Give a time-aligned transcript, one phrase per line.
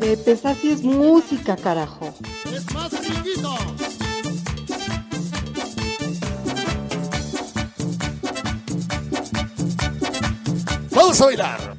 [0.00, 2.14] Pepe, esa sí es música, carajo.
[2.54, 3.54] Es más riquito.
[10.92, 11.76] Vamos a bailar.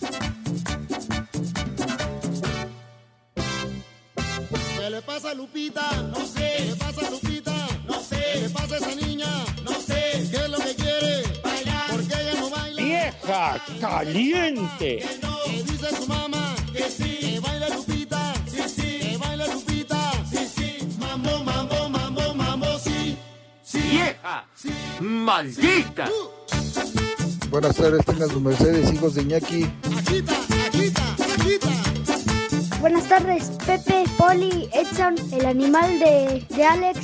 [4.78, 5.90] ¿Qué le pasa a Lupita?
[6.04, 6.56] No sé.
[6.58, 7.68] ¿Qué le pasa a Lupita?
[7.88, 8.22] No sé.
[8.34, 9.28] ¿Qué le pasa a esa niña?
[9.64, 10.28] No sé.
[10.30, 11.24] ¿Qué es lo que quiere?
[11.44, 11.90] Bailar.
[11.92, 12.82] ¿Por qué ella no baila?
[12.84, 14.98] ¡Vieja caliente!
[14.98, 15.38] Que no.
[15.46, 16.56] ¿Qué dice su mamá?
[16.74, 17.18] Que sí.
[17.20, 17.99] Que baile Lupita.
[23.90, 24.46] ¡Vieja!
[25.00, 26.10] ¡Maldita!
[27.50, 29.64] Buenas tardes, tengan sus mercedes, hijos de Iñaki.
[29.98, 30.34] agita,
[30.68, 31.02] agita,
[31.40, 32.80] agita.
[32.80, 37.00] Buenas tardes, Pepe, Poli, Edson, el animal de, de Alex.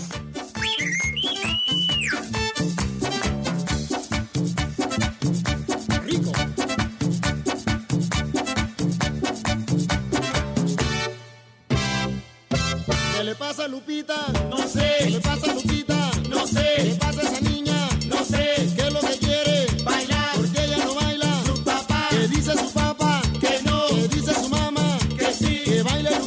[6.04, 6.32] Rico.
[13.18, 14.28] ¿Qué le pasa a Lupita?
[14.50, 14.96] No sé.
[15.00, 15.55] ¿Qué le pasa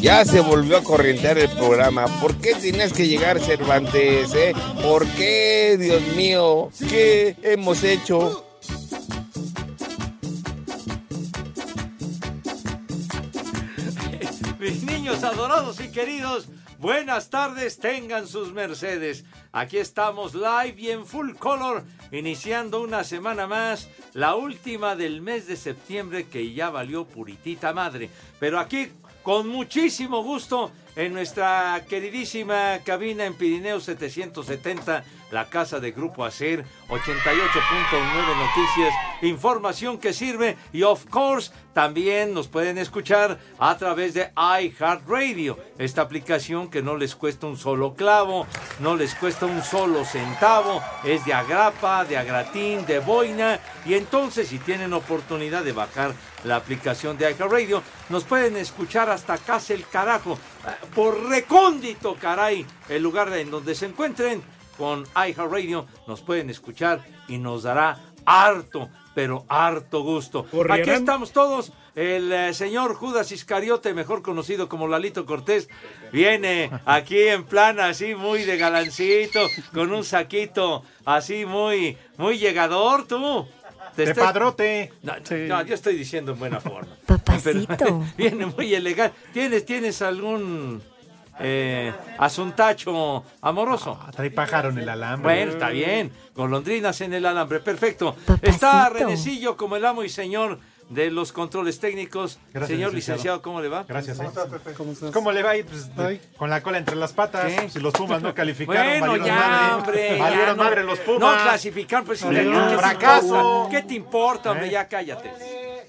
[0.08, 2.06] Ya se volvió a corrientear el programa.
[2.22, 4.54] ¿Por qué tienes que llegar Cervantes, eh?
[4.82, 6.70] ¿Por qué, Dios mío?
[6.88, 8.42] ¿Qué hemos hecho?
[14.58, 16.48] Mis niños adorados y queridos,
[16.78, 19.26] buenas tardes, tengan sus mercedes.
[19.52, 25.46] Aquí estamos live y en full color, iniciando una semana más, la última del mes
[25.46, 28.08] de septiembre que ya valió puritita madre.
[28.40, 28.88] Pero aquí,
[29.28, 36.64] con muchísimo gusto, en nuestra queridísima cabina en Pirineo 770, la casa de Grupo Acer,
[36.88, 37.02] 88.9
[38.38, 45.58] Noticias, información que sirve y of course también nos pueden escuchar a través de iHeartRadio,
[45.78, 48.46] esta aplicación que no les cuesta un solo clavo,
[48.80, 54.48] no les cuesta un solo centavo, es de agrapa, de agratín, de boina y entonces
[54.48, 59.86] si tienen oportunidad de bajar la aplicación de iHeartRadio, nos pueden escuchar hasta casa el
[59.86, 60.38] carajo,
[60.94, 64.42] por recóndito caray, el lugar en donde se encuentren
[64.78, 70.46] con iHeartRadio nos pueden escuchar y nos dará harto, pero harto gusto.
[70.70, 71.72] Aquí estamos todos.
[71.94, 75.68] El eh, señor Judas Iscariote, mejor conocido como Lalito Cortés,
[76.12, 79.40] viene aquí en plan así muy de galancito,
[79.74, 83.48] con un saquito así muy, muy llegador, tú.
[83.96, 84.92] Te De estás- padrote.
[85.02, 85.14] No,
[85.48, 86.94] no, yo estoy diciendo en buena forma.
[87.04, 87.66] Papacito.
[87.78, 89.16] Pero viene muy elegante.
[89.32, 90.80] ¿Tienes, tienes algún
[91.40, 93.98] eh, asuntacho amoroso?
[94.00, 95.34] Ah, trae pájaro en el alambre.
[95.34, 96.12] Bueno, está bien.
[96.34, 98.14] Golondrinas en el alambre, perfecto.
[98.14, 98.48] Papacito.
[98.50, 102.38] Está Renecillo como el amo y señor de los controles técnicos.
[102.52, 103.16] Gracias, señor licenciado.
[103.16, 103.84] licenciado, ¿cómo le va?
[103.86, 104.28] Gracias, eh.
[105.12, 105.62] ¿Cómo le va ahí?
[105.62, 107.44] Pues, de- con la cola entre las patas.
[107.44, 107.68] ¿Qué?
[107.68, 109.74] Si los Pumas no calificaron, Bueno, ya, madre.
[109.74, 110.16] hombre.
[110.16, 111.20] ya, Valieron no- madre los Pumas.
[111.20, 112.20] No clasificar, pues.
[112.20, 113.68] Sí, ¿qué te fracaso.
[113.70, 114.68] ¿Qué te importa, hombre?
[114.68, 114.70] ¿Eh?
[114.70, 115.30] Ya cállate.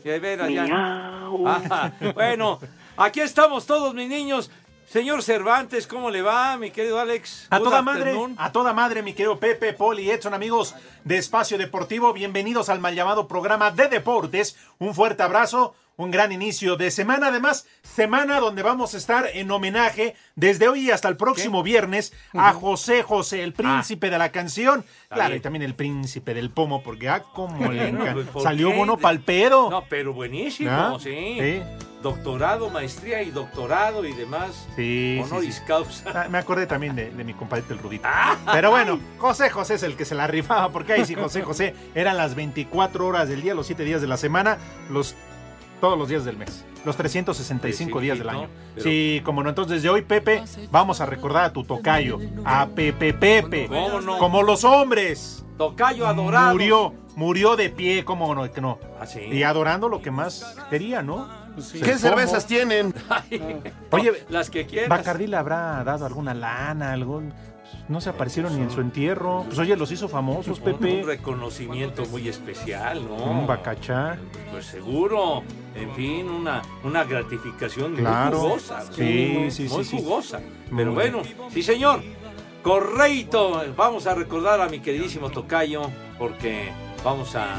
[0.03, 0.63] De veras, ya.
[0.65, 1.93] Ajá.
[2.13, 2.59] Bueno,
[2.97, 4.51] aquí estamos todos, mis niños.
[4.91, 7.45] Señor Cervantes, ¿cómo le va, mi querido Alex?
[7.51, 10.73] A toda madre, a toda madre, mi querido Pepe, Poli, Edson, amigos
[11.03, 14.57] de Espacio Deportivo, bienvenidos al mal llamado programa de deportes.
[14.79, 19.51] Un fuerte abrazo, un gran inicio de semana, además, semana donde vamos a estar en
[19.51, 24.85] homenaje desde hoy hasta el próximo viernes a José José, el príncipe de la canción.
[25.09, 25.39] Claro, bien.
[25.39, 28.13] y también el príncipe del pomo, porque ah, como le encanta.
[28.13, 28.77] pues, ¿por Salió qué?
[28.77, 29.69] bono pa'l pedo.
[29.69, 30.97] No, pero buenísimo, ¿Ah?
[31.03, 31.35] sí.
[31.37, 31.61] Sí.
[32.01, 34.69] Doctorado, maestría y doctorado y demás.
[34.77, 35.61] Sí, sí, Honoris sí.
[35.67, 36.09] causa.
[36.15, 38.07] Ah, me acordé también de, de mi compadre el Rudito.
[38.53, 41.75] Pero bueno, José José es el que se la rifaba, porque ahí sí, José José
[41.93, 44.59] eran las 24 horas del día, los 7 días de la semana,
[44.89, 45.13] los
[45.79, 48.47] todos los días del mes, los 365 Sí, sí, días sí, del año.
[48.75, 52.67] Pero- Sí, como no, entonces desde hoy, Pepe, vamos a recordar a tu tocayo, a
[52.67, 54.17] Pepe Pepe, ¿Cómo no?
[54.17, 55.45] como los hombres.
[55.57, 56.53] Tocayo adorado.
[56.53, 58.79] Murió, murió de pie, como no, que no.
[58.99, 59.19] Ah, sí.
[59.19, 61.27] Y adorando lo que más quería, ¿no?
[61.83, 62.55] ¿Qué El cervezas pomo.
[62.55, 62.93] tienen?
[63.91, 64.87] Oye, Las que quieras.
[64.89, 67.33] Bacardi le habrá dado alguna lana, algún.
[67.87, 69.43] No se aparecieron ni en su entierro.
[69.47, 71.01] Pues oye, los hizo famosos, Pepe.
[71.01, 73.15] un reconocimiento muy especial, ¿no?
[73.15, 74.17] Un bacachá.
[74.51, 75.43] Pues seguro.
[75.75, 78.37] En fin, una, una gratificación Claro.
[78.39, 78.81] muy jugosa.
[78.91, 79.97] Sí, sí, Muy sí, sí.
[79.97, 80.39] jugosa.
[80.69, 81.13] Muy Pero bien.
[81.13, 81.21] bueno,
[81.51, 82.01] sí, señor.
[82.61, 83.63] Correcto.
[83.75, 85.81] Vamos a recordar a mi queridísimo Tocayo,
[86.17, 86.69] porque
[87.03, 87.55] vamos a,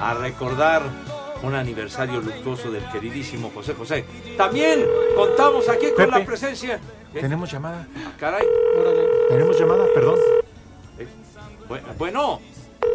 [0.00, 0.82] a recordar
[1.42, 4.04] un aniversario luctuoso del queridísimo José José.
[4.36, 4.84] También
[5.16, 6.18] contamos aquí con Pepe.
[6.20, 6.80] la presencia.
[7.20, 7.86] Tenemos llamada.
[7.96, 8.46] Ah, Caray.
[9.28, 10.18] Tenemos llamada, perdón.
[10.98, 11.06] Eh,
[11.68, 12.40] bu- Bueno,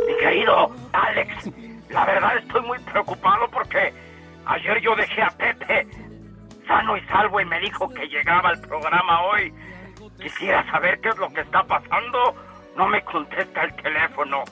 [0.08, 1.50] Mi querido Alex,
[1.90, 3.94] la verdad estoy muy preocupado porque
[4.46, 5.88] ayer yo dejé a Pepe
[6.68, 9.54] sano y salvo y me dijo que llegaba al programa hoy.
[10.22, 12.34] Quisiera saber qué es lo que está pasando.
[12.78, 14.44] No me contesta el teléfono.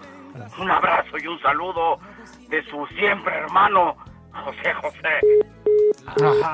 [0.59, 1.99] Un abrazo y un saludo
[2.49, 3.95] de su siempre hermano,
[4.33, 5.43] José José.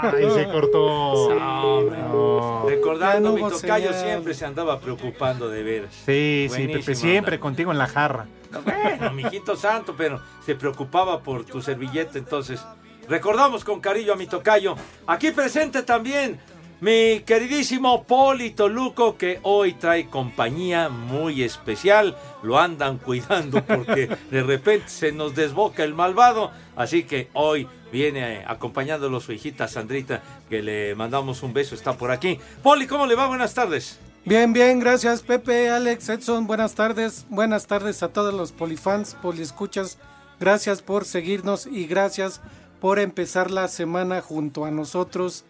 [0.01, 1.29] Ay, se cortó.
[1.33, 1.81] No.
[1.81, 2.65] No.
[2.67, 4.05] recordando, no mi Tocayo señal.
[4.05, 5.93] siempre se andaba preocupando de veras.
[6.05, 8.27] Sí, sí, Pepe, siempre contigo en la jarra.
[8.63, 12.63] Bueno, mijito santo, pero se preocupaba por tu servilleta, entonces.
[13.09, 14.75] Recordamos con cariño a mi tocayo.
[15.05, 16.39] Aquí presente también
[16.79, 22.15] mi queridísimo Polito Luco, que hoy trae compañía muy especial.
[22.43, 26.51] Lo andan cuidando porque de repente se nos desboca el malvado.
[26.75, 32.11] Así que hoy viene acompañándolo su hijita Sandrita, que le mandamos un beso, está por
[32.11, 32.39] aquí.
[32.61, 33.27] Poli, ¿cómo le va?
[33.27, 33.97] Buenas tardes.
[34.25, 37.25] Bien, bien, gracias Pepe, Alex, Edson, buenas tardes.
[37.29, 39.97] Buenas tardes a todos los polifans, poliescuchas.
[40.39, 42.41] Gracias por seguirnos y gracias
[42.81, 45.45] por empezar la semana junto a nosotros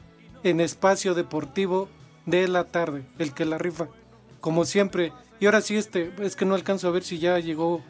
[0.49, 1.89] en Espacio Deportivo
[2.25, 3.87] de la tarde, el que la rifa,
[4.41, 5.13] como siempre.
[5.39, 7.81] Y ahora sí, este, es que no alcanzo a ver si ya llegó,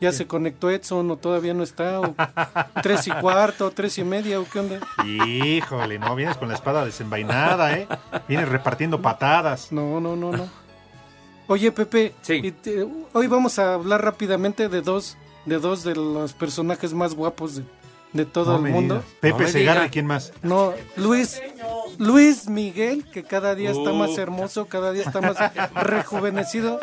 [0.00, 2.14] ya se conectó Edson o todavía no está, o
[2.82, 4.80] tres y cuarto, tres y media, o qué onda.
[5.06, 7.88] Híjole, no, vienes con la espada desenvainada, ¿eh?
[8.28, 9.72] Vienes repartiendo patadas.
[9.72, 10.48] No, no, no, no.
[11.48, 12.40] Oye, Pepe, Sí.
[12.42, 17.14] y te- hoy vamos a hablar rápidamente de dos, de dos de los personajes más
[17.14, 17.62] guapos de,
[18.16, 18.94] de todo No el mundo.
[18.96, 19.10] digas.
[19.20, 19.86] Pepe No Segarra, diga.
[19.86, 20.32] ¿y quién más?
[20.42, 21.40] No, Luis,
[21.98, 25.36] Luis Miguel, que cada día está más hermoso, cada día está más
[25.74, 26.78] rejuvenecido.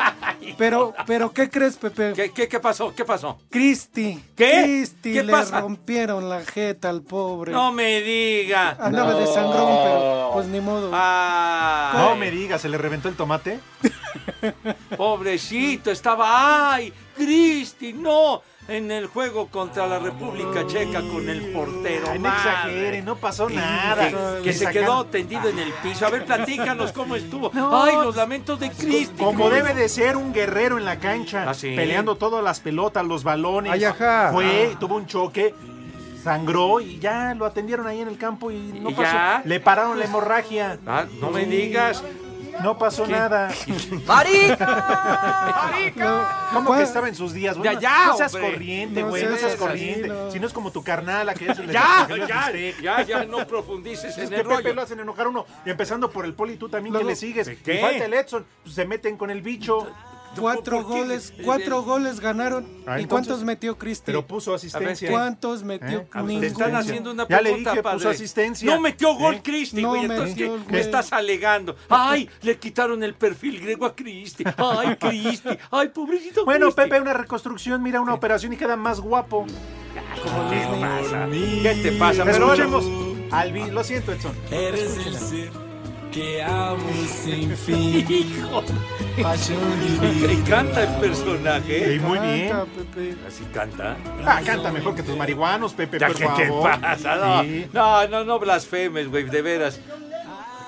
[0.58, 2.12] Pero, pero, ¿qué crees, Pepe?
[2.14, 2.94] ¿Qué, qué, qué pasó?
[2.94, 3.38] ¿Qué pasó?
[3.50, 4.62] Cristi, ¿Qué?
[4.64, 5.60] Cristi ¿Qué le pasa?
[5.60, 7.52] rompieron la jeta al pobre.
[7.52, 8.76] No me diga.
[8.78, 10.90] Andaba de sangrón, pero pues ni modo.
[10.92, 13.58] Ay, No me digas, ¿se le reventó el tomate?
[14.96, 16.72] Pobrecito, estaba.
[16.74, 16.92] ¡Ay!
[17.16, 18.42] Cristi, no.
[18.66, 22.06] En el juego contra la República Checa con el portero.
[22.10, 24.40] Ay, no exagere, no pasó nada.
[24.42, 26.06] Que, se sacan- quedó tendido en el piso.
[26.06, 27.50] A ver, platícanos cómo estuvo.
[27.52, 27.82] No.
[27.82, 29.22] Ay, los lamentos de Cristi.
[29.22, 31.74] Como debe de ser un guerrero en la cancha, Ah, sí.
[31.76, 33.70] peleando todas las pelotas, los balones.
[33.70, 34.30] Ay, ajá.
[34.32, 35.54] Fue, tuvo un choque,
[36.22, 39.12] sangró y ya lo atendieron ahí en el campo y no ¿Y pasó.
[39.12, 39.42] ya?
[39.44, 40.78] Le pararon la hemorragia.
[40.86, 42.02] Ah, no me digas.
[42.62, 43.12] No pasó ¿Qué?
[43.12, 43.50] nada.
[45.96, 47.56] No, ¿Cómo ¿cuál- que estaba en sus días?
[47.62, 48.52] Ya, ya, no seas hombre.
[48.52, 50.08] corriente, No güey, no, seas seas así, corriente.
[50.08, 50.30] no.
[50.30, 52.50] Si no es como tu carnal, a que ya se le Ya, descongeló el ya,
[52.50, 52.82] bistec.
[52.82, 54.74] ya, ya, no profundices Es en que el Pepe rollo.
[54.74, 55.46] lo hacen enojar a uno.
[55.64, 57.48] Y empezando por el poli, tú también que le sigues.
[57.64, 57.74] ¿qué?
[57.74, 59.86] Y falta el Edson, pues se meten con el bicho.
[60.40, 62.64] Cuatro goles, cuatro el- goles ganaron.
[62.86, 64.04] Ah, ¿Y entonces- cuántos metió Cristi?
[64.06, 65.10] Pero puso asistencia.
[65.10, 66.00] ¿Cuántos metió?
[66.00, 66.38] ¿Eh?
[66.40, 68.10] Te están haciendo una Ya le pregunta, dije, puso padre.
[68.10, 68.74] asistencia.
[68.74, 69.40] No metió gol ¿Eh?
[69.42, 70.02] Cristi, No güey.
[70.04, 70.36] Entonces,
[70.68, 71.76] ¿qué, estás alegando?
[71.88, 74.44] Ay, le quitaron el perfil griego a Cristi.
[74.56, 75.48] Ay, Cristi.
[75.70, 76.70] Ay, pobrecito Bueno.
[76.72, 79.46] Pepe, una reconstrucción, mira una operación y queda más guapo.
[80.50, 81.28] ¿Qué pasa?
[81.30, 82.24] ¿Qué te pasa?
[82.24, 82.84] Pero Escuchemos
[83.30, 84.34] al Lo siento, Edson.
[84.50, 85.63] Eres el ser
[86.14, 86.88] que amo
[87.22, 88.06] sin fin.
[88.08, 88.62] Hijo,
[89.20, 89.58] Pasión
[90.00, 90.32] me divina.
[90.32, 91.94] encanta el personaje.
[91.94, 92.48] Sí, muy bien.
[92.50, 93.16] Canta, Pepe.
[93.26, 93.96] Así canta.
[94.24, 97.16] Ah, canta mejor que tus marihuanos, Pepe, Ya, por ¿qué te pasa?
[97.16, 97.66] No, Sí.
[97.72, 99.80] no, no, no blasfemes, güey, de veras.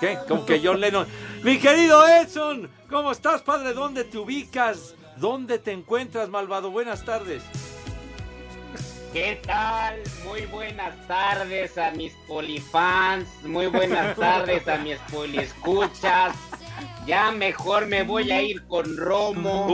[0.01, 0.19] ¿Qué?
[0.29, 1.07] Como que John Lennon.
[1.43, 3.73] Mi querido Edson, ¿cómo estás, padre?
[3.73, 4.95] ¿Dónde te ubicas?
[5.17, 6.71] ¿Dónde te encuentras, malvado?
[6.71, 7.43] Buenas tardes.
[9.17, 9.95] ¿Qué tal?
[10.27, 16.37] Muy buenas tardes a mis polifans, muy buenas tardes a mis poliescuchas.
[17.07, 19.69] Ya mejor me voy a ir con Romo,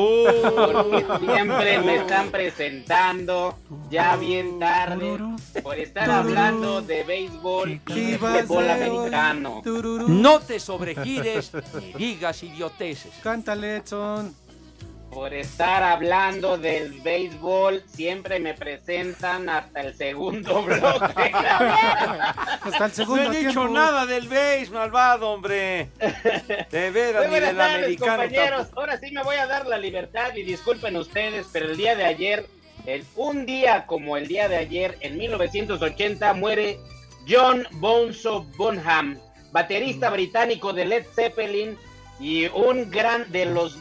[0.54, 3.58] porque siempre me están presentando
[3.90, 5.18] ya bien tarde
[5.60, 9.62] por estar hablando de béisbol y Chivas fútbol de americano.
[10.06, 13.12] No te sobregires ni digas idioteces.
[13.24, 14.36] Cántale, Edson.
[15.12, 21.30] Por estar hablando del béisbol, siempre me presentan hasta el segundo bloque.
[21.34, 23.68] Hasta el No segundo he dicho tiempo.
[23.68, 25.88] nada del béis, malvado, hombre.
[26.70, 28.58] De veras, ni del tardes, americano compañeros.
[28.60, 28.80] tampoco.
[28.80, 32.04] Ahora sí me voy a dar la libertad y disculpen ustedes, pero el día de
[32.04, 32.46] ayer,
[32.86, 36.78] el- un día como el día de ayer, en 1980, muere
[37.28, 39.18] John Bonzo Bonham,
[39.52, 41.76] baterista británico de Led Zeppelin
[42.18, 43.76] y un gran de los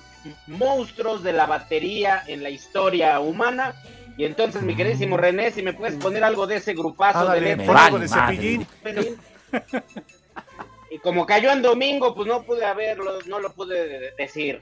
[0.48, 3.74] monstruos de la batería en la historia humana.
[4.18, 7.54] Y entonces, mi queridísimo René, si me puedes poner algo de ese grupazo de
[7.86, 8.08] algo de.
[8.08, 8.68] Cepillín.
[10.90, 14.62] Y como cayó en domingo, pues no pude haberlo, no lo pude de- decir.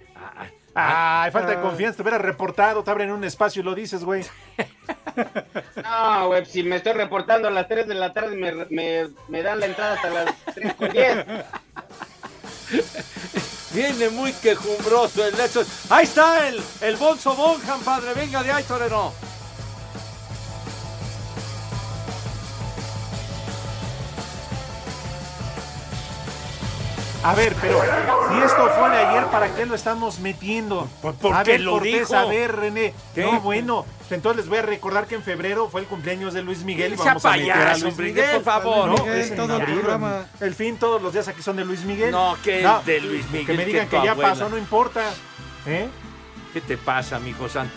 [0.76, 4.24] Ay, falta de confianza, te hubieras reportado, te abren un espacio y lo dices, güey.
[5.84, 9.42] No, güey, si me estoy reportando a las 3 de la tarde, me, me, me
[9.42, 11.26] dan la entrada hasta las 3 con 10.
[13.72, 15.66] Viene muy quejumbroso el Edson.
[15.90, 18.14] Ahí está el, el Bonzo Bonham, padre.
[18.14, 19.14] Venga de ahí, torero.
[27.22, 27.82] A ver, pero
[28.32, 30.88] si esto fue de ayer, ¿para qué lo estamos metiendo?
[31.02, 32.16] porque a ver, lo Cortés, dijo.
[32.16, 32.94] a ver, René.
[33.14, 33.24] ¿Qué?
[33.24, 36.64] No, bueno, entonces les voy a recordar que en febrero fue el cumpleaños de Luis
[36.64, 38.30] Miguel y vamos a meter a Luis Miguel.
[38.36, 38.90] por favor.
[39.06, 40.26] No, es todo el programa.
[40.40, 42.12] El fin, todos los días aquí son de Luis Miguel.
[42.12, 44.30] No, que es de Luis Miguel, Que me digan que ya abuela.
[44.30, 45.02] pasó, no importa.
[45.66, 45.90] ¿Eh?
[46.54, 47.74] ¿Qué te pasa, mijo santo?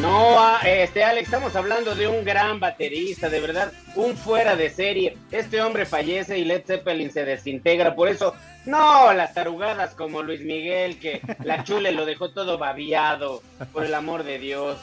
[0.00, 4.70] No, ah, este Alex, estamos hablando de un gran baterista, de verdad, un fuera de
[4.70, 5.16] serie.
[5.32, 10.42] Este hombre fallece y Led Zeppelin se desintegra, por eso, no, las tarugadas como Luis
[10.42, 14.78] Miguel, que la chule lo dejó todo babiado, por el amor de Dios.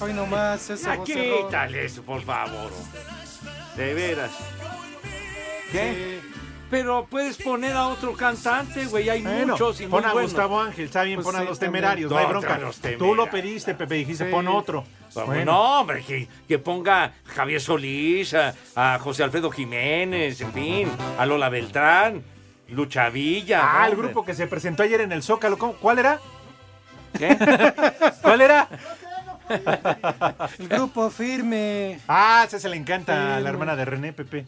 [0.00, 2.70] Hoy nomás ese Ah, quítale eso, por favor.
[3.76, 4.30] De veras.
[5.72, 6.20] ¿Qué?
[6.70, 9.08] Pero puedes poner a otro cantante, güey.
[9.08, 10.32] Hay Bueno, muchos y muy pon a buenos.
[10.32, 12.58] Gustavo Ángel, está bien, Pues pon a sí, los temerarios, no hay bronca.
[12.58, 14.30] los Tú lo pediste, Pepe, dijiste, Sí.
[14.30, 14.84] pon otro.
[15.14, 15.52] Bueno.
[15.52, 20.88] No, hombre, que, que ponga a Javier Solís, a, a José Alfredo Jiménez, en fin,
[21.18, 22.22] a Lola Beltrán,
[22.68, 23.62] Lucha Villa.
[23.82, 25.56] Ah, el grupo que se presentó ayer en el Zócalo.
[25.56, 26.20] ¿cuál era?
[27.16, 27.36] ¿Qué?
[28.22, 28.68] ¿Cuál era?
[30.58, 32.00] El grupo firme.
[32.08, 34.46] Ah, ese se le encanta a la hermana de René, Pepe.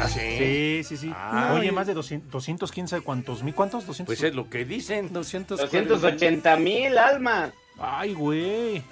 [0.00, 0.20] ¿Ah, sí?
[0.38, 1.12] Sí, sí, sí.
[1.14, 1.52] Ah.
[1.54, 3.42] Oye, más de 200, 215, ¿cuántos?
[3.42, 3.54] ¿Mil?
[3.54, 3.86] ¿Cuántos?
[3.86, 4.06] 200.
[4.06, 5.12] Pues es lo que dicen.
[5.12, 5.88] 240.
[5.94, 7.52] 280 mil almas.
[7.78, 8.82] Ay, güey.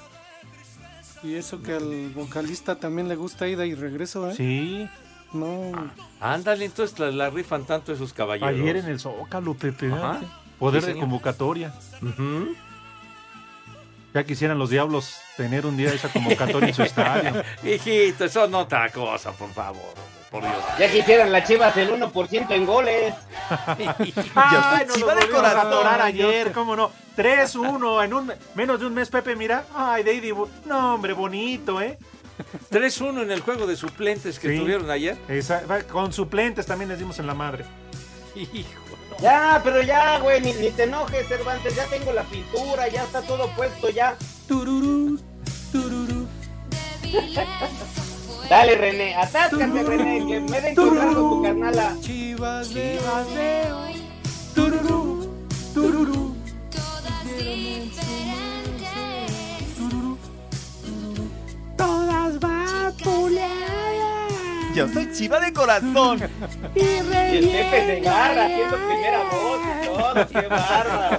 [1.22, 4.34] Y eso que al vocalista también le gusta ida y regreso, ¿eh?
[4.34, 4.88] Sí.
[5.32, 5.72] No.
[6.20, 8.50] Ándale, entonces la, la rifan tanto esos caballeros.
[8.60, 9.90] Ayer en el Zócalo, Pepe.
[9.92, 10.20] Ajá.
[10.58, 11.72] Poder Sí, de convocatoria.
[12.02, 12.54] Ujú.
[14.14, 17.42] Ya quisieran los diablos tener un día esa convocatoria en su estadio.
[17.64, 19.94] Hijito, eso no otra cosa, por favor,
[20.30, 20.54] por Dios.
[20.78, 23.14] Ya quisieran las chivas el 1% en goles.
[24.34, 25.86] Ay, nos chiva lo de corazón.
[26.02, 26.90] ayer, cómo no.
[27.16, 29.64] 3-1 en un me- menos de un mes, Pepe, mira.
[29.74, 31.98] Ay, de ida y vu- No, hombre, bonito, ¿eh?
[32.70, 34.58] 3-1 en el juego de suplentes que Sí.
[34.58, 35.16] tuvieron ayer.
[35.28, 37.64] Esa- con suplentes también les dimos en la madre.
[38.34, 38.81] Hijo.
[39.22, 41.76] Ya, pero ya, güey, ni, ni te enojes, Cervantes.
[41.76, 44.16] Ya tengo la pintura, ya está todo puesto, ya.
[44.48, 45.20] Tururú,
[45.70, 46.26] tururú.
[48.50, 51.96] Dale, René, atáscate, René, que me den con tu carnala.
[52.00, 52.98] Chivas de
[54.56, 55.30] Tururú,
[55.72, 56.36] tururú.
[61.76, 63.71] Todas vapuleadas.
[64.74, 66.20] Yo soy chiva de corazón.
[66.74, 66.84] Y Y
[67.36, 71.18] el Pepe se agarra haciendo primera voz y todo, qué bárbaro.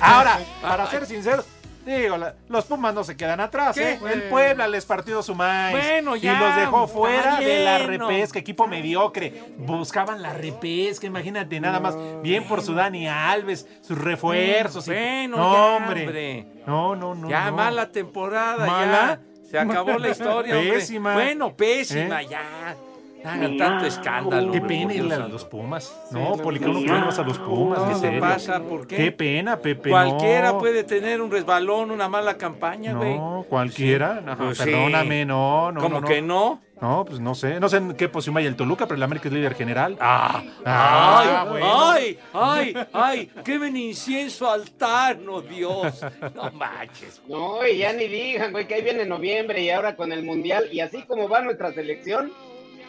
[0.00, 1.44] Ahora, para ser sinceros,
[1.86, 3.92] digo, la- los Pumas no se quedan atrás, ¿Qué?
[3.92, 3.98] ¿eh?
[4.12, 5.76] El Puebla les partió su maíz.
[5.78, 7.86] Bueno, ya, Y los dejó fuera de la no.
[7.86, 9.42] repesca, equipo mediocre.
[9.58, 11.94] Buscaban la repesca, imagínate, nada más.
[12.22, 14.86] Bien por su Dani Alves, sus refuerzos.
[14.88, 16.00] y- Bueno, no, ya, hombre.
[16.06, 16.46] hombre.
[16.66, 17.28] No, no, no.
[17.28, 17.56] Ya, no.
[17.56, 19.20] mala temporada, ¿Mala?
[19.20, 19.20] ya.
[19.50, 20.74] Se acabó la historia, hombre.
[20.74, 21.14] Pésima.
[21.14, 22.28] Bueno, pésima, ¿Eh?
[22.30, 22.76] ya.
[23.24, 24.52] Hagan tanto escándalo.
[24.52, 25.94] Qué pena Dios a los Pumas.
[26.10, 26.58] No, Sí.
[26.58, 26.68] que a
[27.24, 27.78] los Pumas.
[27.78, 28.60] No, ¿qué pasa?
[28.60, 28.96] ¿Por qué?
[28.96, 29.90] Qué pena, Pepe.
[29.90, 30.58] Cualquiera no.
[30.58, 33.16] puede tener un resbalón, una mala campaña, güey.
[33.16, 34.20] No, cualquiera.
[34.20, 34.64] No, Pues sí.
[34.64, 35.80] perdóname, no, no.
[35.80, 36.60] ¿Cómo no, que no?
[36.80, 37.60] No, pues no sé.
[37.60, 39.98] No sé en qué posición vaya el Toluca, pero el América es líder general.
[40.00, 41.90] Ah, Ah, ay, bueno.
[41.90, 46.00] ay, ay, ay, quemen incienso al tarno, Dios.
[46.34, 47.20] No manches.
[47.28, 50.68] No, y ya ni digan, güey, que ahí viene noviembre y ahora con el mundial.
[50.72, 52.32] Y así como va nuestra selección,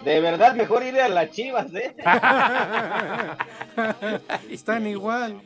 [0.04, 1.96] de verdad mejor ir a las chivas, ¿eh?
[4.50, 5.42] Están igual.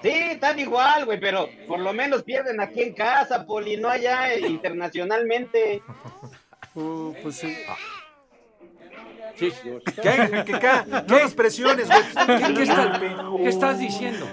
[0.00, 4.32] Sí, están igual, güey, pero por lo menos pierden aquí en casa, Poli, no allá
[4.32, 5.82] eh, internacionalmente.
[6.74, 7.54] Uh, pues sí.
[9.36, 9.52] Sí.
[10.02, 10.42] ¿Qué?
[10.46, 10.70] ¿Qué, qué?
[11.06, 12.54] No presiones, güey.
[12.54, 14.26] ¿Qué, estás, qué estás diciendo?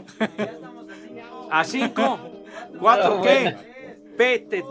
[1.51, 2.17] ¿A cinco?
[2.79, 3.57] ¿Cuatro qué?
[4.17, 4.63] Vete.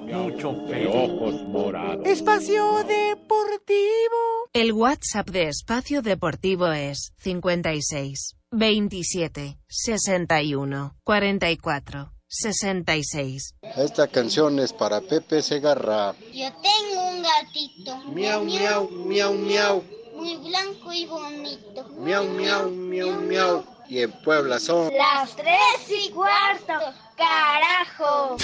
[0.00, 2.02] Mucho pelo.
[2.04, 4.48] Espacio Deportivo.
[4.52, 13.54] El WhatsApp de Espacio Deportivo es 56 27 61 44 66.
[13.76, 16.14] Esta canción es para Pepe Segarra.
[16.32, 17.96] Yo tengo un gatito.
[18.12, 19.84] Miau, miau, miau, miau.
[20.22, 21.84] muy blanco y bonito.
[21.98, 23.64] Miau, miau, miau, miau.
[23.88, 26.74] Y en Puebla son Las tres y cuarto,
[27.16, 28.36] carajo.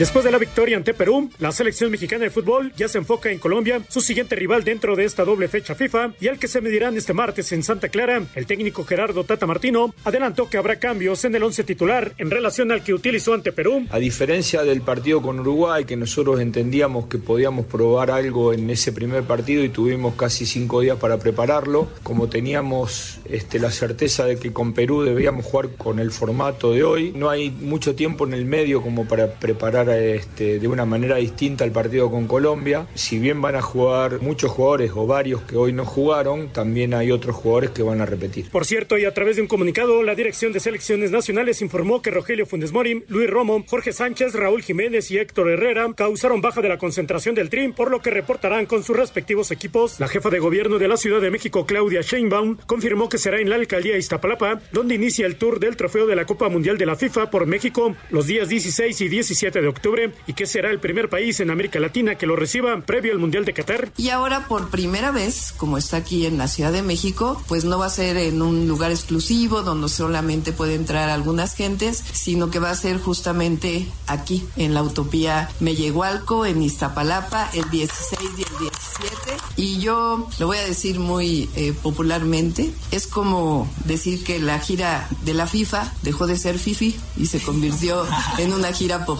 [0.00, 3.38] Después de la victoria ante Perú, la selección mexicana de fútbol ya se enfoca en
[3.38, 6.96] Colombia, su siguiente rival dentro de esta doble fecha FIFA y al que se medirán
[6.96, 8.22] este martes en Santa Clara.
[8.34, 12.72] El técnico Gerardo Tata Martino adelantó que habrá cambios en el once titular en relación
[12.72, 13.86] al que utilizó ante Perú.
[13.90, 18.92] A diferencia del partido con Uruguay, que nosotros entendíamos que podíamos probar algo en ese
[18.92, 24.38] primer partido y tuvimos casi cinco días para prepararlo, como teníamos este, la certeza de
[24.38, 28.32] que con Perú debíamos jugar con el formato de hoy, no hay mucho tiempo en
[28.32, 32.86] el medio como para preparar este, de una manera distinta el partido con Colombia.
[32.94, 37.10] Si bien van a jugar muchos jugadores o varios que hoy no jugaron, también hay
[37.10, 38.50] otros jugadores que van a repetir.
[38.50, 42.10] Por cierto, y a través de un comunicado, la Dirección de Selecciones Nacionales informó que
[42.10, 46.68] Rogelio Funes Mori, Luis Romo, Jorge Sánchez, Raúl Jiménez y Héctor Herrera causaron baja de
[46.68, 49.98] la concentración del TRIM, por lo que reportarán con sus respectivos equipos.
[49.98, 53.48] La jefa de gobierno de la Ciudad de México, Claudia Sheinbaum, confirmó que será en
[53.48, 56.96] la alcaldía Iztapalapa, donde inicia el tour del trofeo de la Copa Mundial de la
[56.96, 61.08] FIFA por México los días 16 y 17 de octubre y que será el primer
[61.08, 63.92] país en América Latina que lo reciba previo al Mundial de Qatar.
[63.96, 67.78] Y ahora por primera vez, como está aquí en la Ciudad de México, pues no
[67.78, 72.58] va a ser en un lugar exclusivo donde solamente puede entrar algunas gentes, sino que
[72.58, 78.58] va a ser justamente aquí en la Utopía Mellehualco, en Iztapalapa, el 16 y el
[78.58, 79.42] 17.
[79.56, 85.08] Y yo lo voy a decir muy eh, popularmente, es como decir que la gira
[85.22, 88.04] de la FIFA dejó de ser FIFI y se convirtió
[88.38, 89.19] en una gira popular.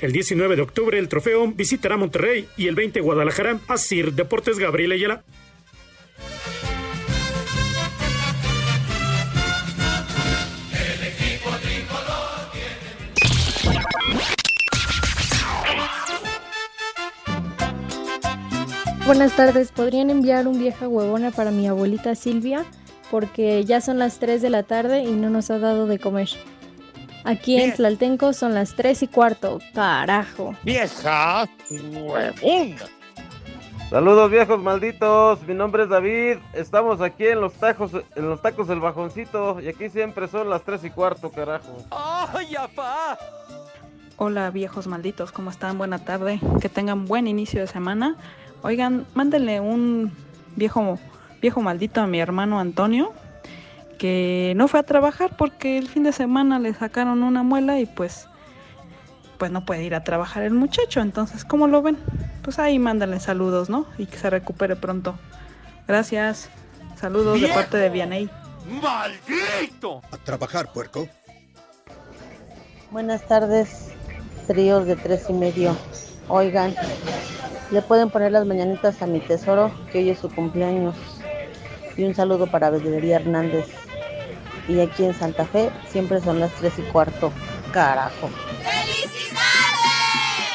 [0.00, 3.58] El 19 de octubre el trofeo visitará Monterrey y el 20 Guadalajara.
[3.68, 5.22] Asir Deportes Gabriel Ayala.
[19.06, 22.66] Buenas tardes, ¿podrían enviar un vieja huevona para mi abuelita Silvia?
[23.10, 26.28] Porque ya son las 3 de la tarde y no nos ha dado de comer.
[27.24, 30.54] Aquí en Tlaltenco son las 3 y cuarto, carajo.
[30.62, 32.76] ¡Vieja huevona!
[33.90, 38.68] Saludos viejos malditos, mi nombre es David, estamos aquí en los tacos, en los tacos
[38.68, 41.84] del bajoncito y aquí siempre son las 3 y cuarto, carajo.
[41.90, 43.18] ¡Ay, apá!
[44.16, 45.76] Hola viejos malditos, ¿cómo están?
[45.76, 48.16] Buena tarde, que tengan buen inicio de semana.
[48.62, 50.12] Oigan, mándenle un
[50.54, 50.98] viejo,
[51.42, 53.12] viejo maldito a mi hermano Antonio,
[54.00, 57.84] que no fue a trabajar porque el fin de semana le sacaron una muela y
[57.84, 58.26] pues
[59.36, 61.98] pues no puede ir a trabajar el muchacho, entonces ¿cómo lo ven?
[62.42, 63.84] Pues ahí mándenle saludos, ¿no?
[63.98, 65.18] Y que se recupere pronto.
[65.86, 66.48] Gracias.
[66.98, 68.30] Saludos de parte de Vianey.
[68.82, 70.00] ¡Maldito!
[70.10, 71.06] A trabajar, puerco.
[72.90, 73.88] Buenas tardes,
[74.46, 75.76] tríos de tres y medio.
[76.28, 76.74] Oigan,
[77.70, 80.96] le pueden poner las mañanitas a mi tesoro, que hoy es su cumpleaños.
[81.98, 83.79] Y un saludo para Bedrería Hernández.
[84.70, 87.32] Y aquí en Santa Fe siempre son las tres y cuarto.
[87.72, 88.30] Carajo.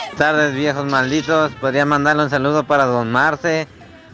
[0.08, 1.52] Buenas tardes, viejos malditos.
[1.56, 3.68] Podría mandarle un saludo para don Marce,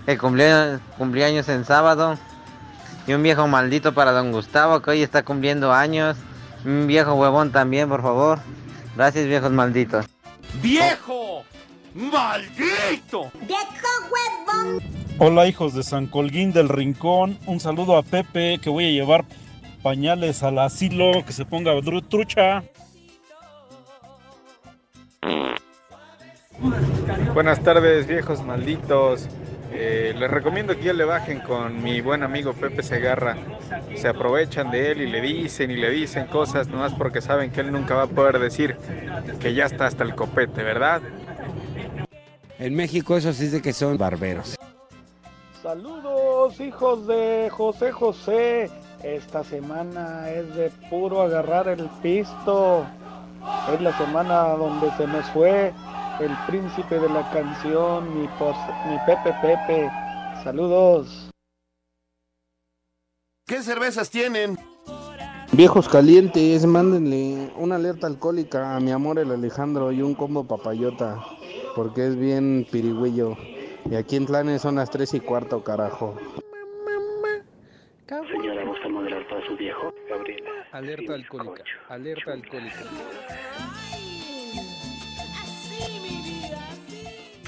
[0.07, 2.17] que cumplió cumpleaños en sábado.
[3.05, 6.17] Y un viejo maldito para don Gustavo, que hoy está cumpliendo años.
[6.65, 8.39] Un viejo huevón también, por favor.
[8.95, 10.07] Gracias, viejos malditos.
[10.63, 11.43] ¡Viejo!
[11.93, 13.31] ¡Maldito!
[13.41, 14.81] ¡Viejo huevón!
[15.19, 17.37] Hola, hijos de San Colguín del Rincón.
[17.45, 19.25] Un saludo a Pepe, que voy a llevar
[19.81, 21.71] pañales al asilo, que se ponga
[22.07, 22.63] trucha.
[27.33, 29.27] Buenas tardes, viejos malditos.
[29.73, 33.37] Eh, les recomiendo que ya le bajen con mi buen amigo Pepe Segarra.
[33.95, 37.61] Se aprovechan de él y le dicen y le dicen cosas nomás porque saben que
[37.61, 38.75] él nunca va a poder decir
[39.39, 41.01] que ya está hasta el copete, ¿verdad?
[42.59, 44.55] En México eso sí es de que son barberos.
[45.63, 48.69] Saludos hijos de José José.
[49.03, 52.85] Esta semana es de puro agarrar el pisto.
[53.73, 55.73] Es la semana donde se nos fue
[56.19, 58.55] el príncipe de la canción, mi, pos-
[58.87, 59.89] mi Pepe Pepe.
[60.43, 61.29] Saludos.
[63.47, 64.57] ¿Qué cervezas tienen?
[65.53, 71.17] Viejos calientes, mándenle una alerta alcohólica a mi amor el Alejandro y un combo papayota,
[71.75, 73.35] porque es bien pirigüillo.
[73.89, 76.15] Y aquí en Tlanes son las 3 y cuarto, carajo.
[78.11, 79.93] Señora, ¿gusta moderar para su viejo?
[80.09, 80.49] Gabriela.
[80.73, 82.83] Alerta alcohólica, alerta alcohólica.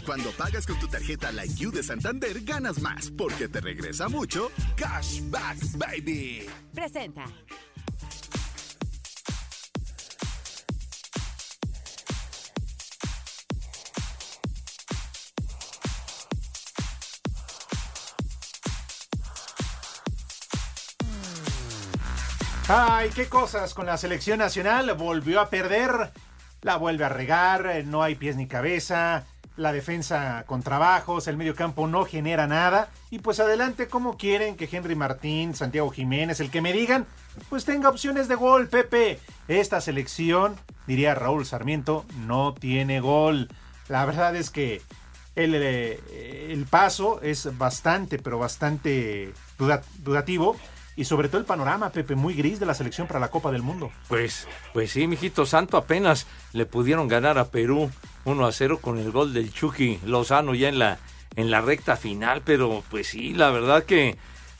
[0.05, 4.51] Cuando pagas con tu tarjeta Like You de Santander, ganas más, porque te regresa mucho
[4.77, 6.45] Cashback Baby.
[6.73, 7.25] Presenta.
[22.69, 24.93] Ay, qué cosas con la selección nacional.
[24.95, 26.11] Volvió a perder,
[26.61, 29.25] la vuelve a regar, eh, no hay pies ni cabeza,
[29.57, 32.89] la defensa con trabajos, el medio campo no genera nada.
[33.11, 37.05] Y pues adelante, como quieren que Henry Martín, Santiago Jiménez, el que me digan,
[37.49, 39.19] pues tenga opciones de gol, Pepe.
[39.49, 40.55] Esta selección,
[40.87, 43.49] diría Raúl Sarmiento, no tiene gol.
[43.89, 44.81] La verdad es que
[45.35, 50.55] el, eh, el paso es bastante, pero bastante duda- dudativo.
[50.95, 53.63] Y sobre todo el panorama, Pepe, muy gris de la selección para la Copa del
[53.63, 53.91] Mundo.
[54.07, 57.89] Pues, pues sí, mijito santo, apenas le pudieron ganar a Perú
[58.25, 60.99] 1 a 0 con el gol del Chucky Lozano ya en la,
[61.35, 64.17] en la recta final, pero pues sí, la verdad que,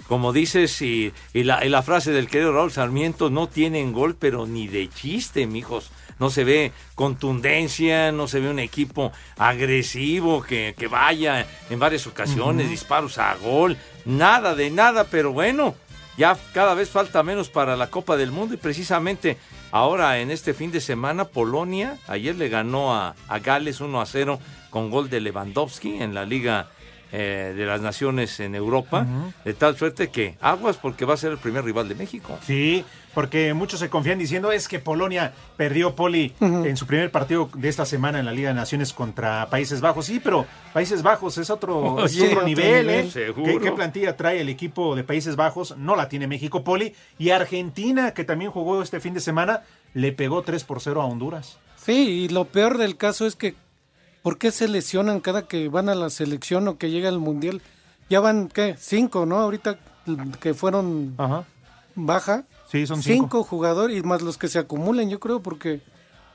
[0.07, 4.15] como dices, y, y la, y la frase del querido Raúl Sarmiento, no tienen gol,
[4.17, 5.91] pero ni de chiste, mijos.
[6.19, 12.07] No se ve contundencia, no se ve un equipo agresivo que, que vaya en varias
[12.07, 15.75] ocasiones, disparos a gol, nada de nada, pero bueno,
[16.17, 19.37] ya cada vez falta menos para la Copa del Mundo y precisamente
[19.71, 24.05] ahora en este fin de semana Polonia ayer le ganó a, a Gales 1 a
[24.05, 26.69] 0 con gol de Lewandowski en la Liga
[27.15, 29.05] eh, de las Naciones en Europa,
[29.45, 32.39] de tal suerte que aguas porque va a ser el primer rival de México.
[32.43, 37.49] Sí, porque muchos se confían diciendo es que Polonia perdió Poli en su primer partido
[37.55, 40.05] de esta semana en la Liga de Naciones contra Países Bajos.
[40.05, 43.11] Sí, pero Países Bajos es otro, es Oye, otro otro nivel, nivel, ¿eh?
[43.11, 43.45] seguro.
[43.45, 45.77] ¿Qué, qué plantilla trae el equipo de Países Bajos?
[45.77, 46.93] No la tiene México Poli.
[47.17, 49.61] Y Argentina, que también jugó este fin de semana,
[49.93, 51.57] le pegó 3 por 0 a Honduras.
[51.77, 53.55] Sí, y lo peor del caso es que
[54.23, 57.61] ¿por qué se lesionan cada que van a la selección o que llega al mundial?
[58.09, 58.75] Ya van, ¿qué?
[58.79, 59.39] Cinco, ¿no?
[59.39, 59.77] Ahorita
[60.39, 61.15] que fueron
[61.95, 62.43] baja.
[62.73, 63.23] Sí, son cinco.
[63.23, 63.43] cinco.
[63.43, 65.81] jugadores y más los que se acumulen, yo creo, porque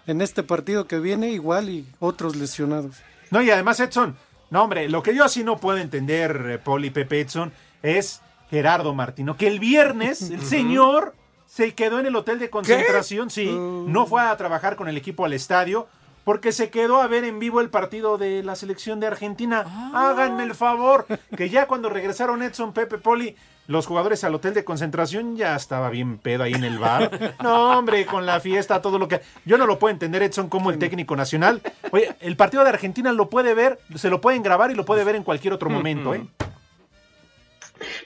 [0.06, 2.94] en este partido que viene igual y otros lesionados.
[3.32, 4.16] No, y además Edson,
[4.48, 8.20] no hombre, lo que yo así no puedo entender, eh, Poli Pepe Edson, es
[8.50, 13.50] Gerardo Martino, que el viernes el señor se quedó en el hotel de concentración, sí,
[13.50, 15.88] no fue a trabajar con el equipo al estadio,
[16.22, 19.90] porque se quedó a ver en vivo el partido de la selección de Argentina.
[19.92, 23.34] Háganme el favor, que ya cuando regresaron Edson, Pepe, Poli,
[23.68, 27.36] los jugadores al hotel de concentración ya estaba bien pedo ahí en el bar.
[27.42, 29.20] No, hombre, con la fiesta, todo lo que...
[29.44, 31.60] Yo no lo puedo entender, Edson, como el técnico nacional.
[31.92, 35.04] Oye, el partido de Argentina lo puede ver, se lo pueden grabar y lo puede
[35.04, 36.26] ver en cualquier otro momento, ¿eh?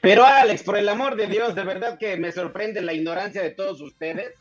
[0.01, 3.51] Pero Alex, por el amor de Dios, de verdad que me sorprende la ignorancia de
[3.51, 4.35] todos ustedes.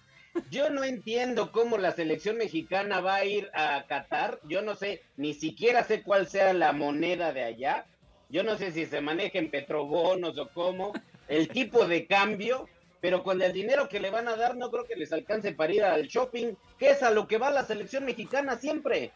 [0.49, 4.39] Yo no entiendo cómo la selección mexicana va a ir a Qatar.
[4.49, 7.85] Yo no sé, ni siquiera sé cuál sea la moneda de allá.
[8.29, 10.93] Yo no sé si se maneja en petrobonos o cómo,
[11.31, 12.67] el tipo de cambio,
[12.99, 15.73] pero con el dinero que le van a dar no creo que les alcance para
[15.73, 19.11] ir al shopping, que es a lo que va la selección mexicana siempre.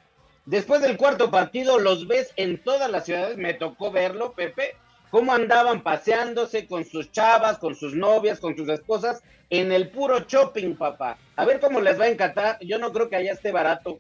[0.46, 4.78] Después del cuarto partido los ves en todas las ciudades, me tocó verlo, Pepe,
[5.12, 10.20] cómo andaban paseándose con sus chavas, con sus novias, con sus esposas, en el puro
[10.22, 11.18] shopping, papá.
[11.36, 12.58] A ver cómo les va a encantar.
[12.62, 14.00] Yo no creo que allá esté barato.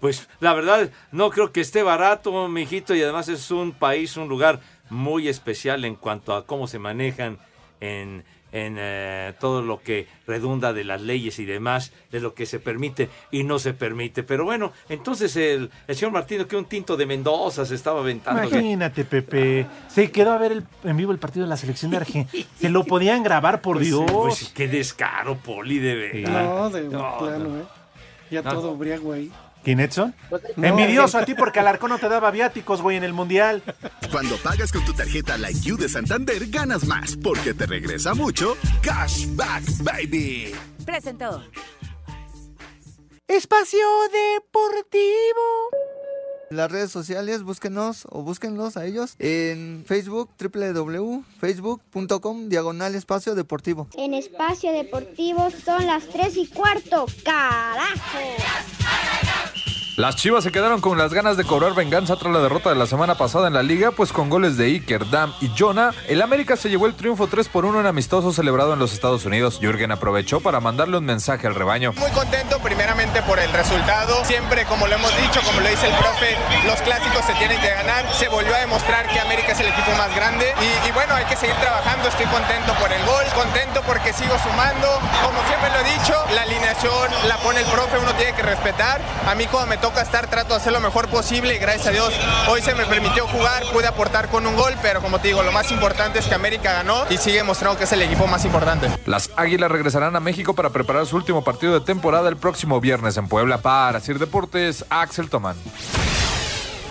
[0.00, 4.28] Pues la verdad, no creo que esté barato, mijito, y además es un país, un
[4.28, 7.38] lugar muy especial en cuanto a cómo se manejan
[7.80, 12.46] en, en eh, todo lo que redunda de las leyes y demás, de lo que
[12.46, 14.22] se permite y no se permite.
[14.22, 18.42] Pero bueno, entonces el, el señor Martino, que un tinto de Mendoza se estaba aventando.
[18.48, 19.66] que- Imagínate, Pepe.
[19.88, 22.46] Se quedó a ver el- en vivo el partido de la selección de Argentina.
[22.58, 24.10] Se lo podían grabar, por Pues, Dios.
[24.10, 26.44] pues, qué descaro, Poli, de verdad.
[26.44, 27.58] No, de No, plano, no.
[27.60, 27.64] ¿eh?
[28.30, 28.52] Ya No.
[28.54, 29.30] todo briago ahí.
[29.66, 30.14] ¿Quién, Edson?
[30.54, 30.64] No.
[30.64, 33.64] Envidioso a ti porque Alarcón no te daba viáticos, güey, en el Mundial.
[34.12, 38.56] Cuando pagas con tu tarjeta Like You de Santander, ganas más porque te regresa mucho
[38.80, 40.54] Cashback Baby.
[40.84, 41.42] Presentó.
[43.26, 45.00] Espacio Deportivo.
[46.50, 53.88] Las redes sociales, búsquenos o búsquenlos a ellos en Facebook, www.facebook.com, diagonal espacio deportivo.
[53.96, 57.06] En espacio deportivo son las 3 y cuarto.
[57.24, 58.20] ¡Carajo!
[59.96, 62.84] Las Chivas se quedaron con las ganas de cobrar venganza tras la derrota de la
[62.84, 66.54] semana pasada en la liga, pues con goles de Iker, Dam y Jonah, el América
[66.58, 69.58] se llevó el triunfo 3 por 1 en amistoso celebrado en los Estados Unidos.
[69.58, 71.94] Jürgen aprovechó para mandarle un mensaje al rebaño.
[71.96, 74.22] Muy contento primeramente por el resultado.
[74.26, 77.70] Siempre, como lo hemos dicho, como lo dice el profe, los clásicos se tienen que
[77.70, 78.04] ganar.
[78.12, 80.52] Se volvió a demostrar que América es el equipo más grande.
[80.60, 82.08] Y, y bueno, hay que seguir trabajando.
[82.08, 85.00] Estoy contento por el gol, contento porque sigo sumando.
[85.24, 89.00] Como siempre lo he dicho, la alineación la pone el profe, uno tiene que respetar.
[89.26, 92.12] A mí cuando me toca estar trato de hacer lo mejor posible gracias a Dios
[92.48, 95.52] hoy se me permitió jugar, pude aportar con un gol, pero como te digo, lo
[95.52, 98.88] más importante es que América ganó y sigue mostrando que es el equipo más importante.
[99.06, 103.16] Las Águilas regresarán a México para preparar su último partido de temporada el próximo viernes
[103.16, 103.58] en Puebla.
[103.58, 105.56] Para Sir Deportes, Axel Tomán.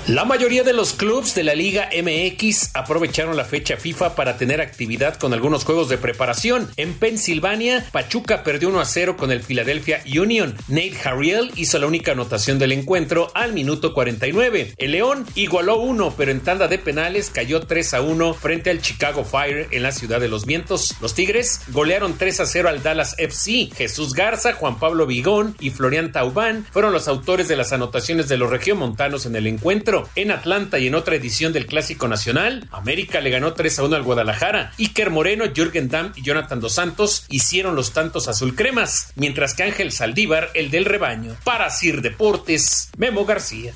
[0.07, 4.61] La mayoría de los clubes de la Liga MX aprovecharon la fecha FIFA para tener
[4.61, 6.69] actividad con algunos juegos de preparación.
[6.77, 10.55] En Pensilvania, Pachuca perdió 1 a 0 con el Philadelphia Union.
[10.67, 14.75] Nate Harriel hizo la única anotación del encuentro al minuto 49.
[14.77, 18.83] El León igualó 1, pero en tanda de penales cayó 3 a 1 frente al
[18.83, 20.93] Chicago Fire en la ciudad de los vientos.
[21.01, 23.71] Los Tigres golearon 3 a 0 al Dallas FC.
[23.75, 28.37] Jesús Garza, Juan Pablo Vigón y Florian Taubán fueron los autores de las anotaciones de
[28.37, 29.94] los regiomontanos en el encuentro.
[30.15, 33.95] En Atlanta y en otra edición del Clásico Nacional, América le ganó 3 a 1
[33.95, 34.71] al Guadalajara.
[34.77, 39.63] Iker Moreno, Jürgen Damm y Jonathan Dos Santos hicieron los tantos azul cremas, mientras que
[39.63, 41.35] Ángel Saldívar, el del rebaño.
[41.43, 43.73] Para Sir Deportes, Memo García.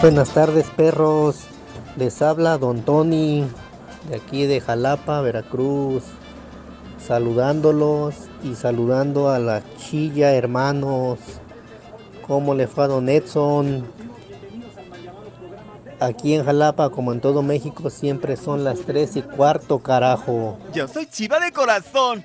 [0.00, 1.36] Buenas tardes, perros.
[1.96, 3.44] Les habla Don Tony,
[4.08, 6.04] de aquí de Jalapa, Veracruz.
[7.06, 11.18] Saludándolos y saludando a la chilla, hermanos.
[12.26, 13.86] ¿Cómo le fue a Don Edson?
[15.98, 20.58] Aquí en Jalapa, como en todo México, siempre son las 3 y cuarto, carajo.
[20.72, 22.24] Yo soy chiva de corazón.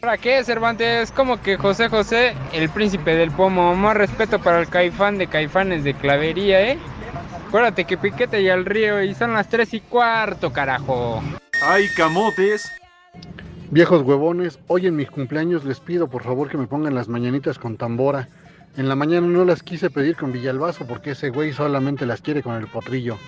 [0.00, 1.10] ¿Para qué, Cervantes?
[1.10, 3.74] Como que José José, el príncipe del pomo.
[3.74, 6.78] Más respeto para el caifán de caifanes de clavería, ¿eh?
[7.48, 11.22] Acuérdate que piquete y al río y son las 3 y cuarto, carajo.
[11.62, 12.70] ¡Ay, camotes!
[13.70, 17.58] Viejos huevones, hoy en mis cumpleaños les pido por favor que me pongan las mañanitas
[17.58, 18.28] con tambora.
[18.76, 22.44] En la mañana no las quise pedir con Villalbazo porque ese güey solamente las quiere
[22.44, 23.18] con el potrillo.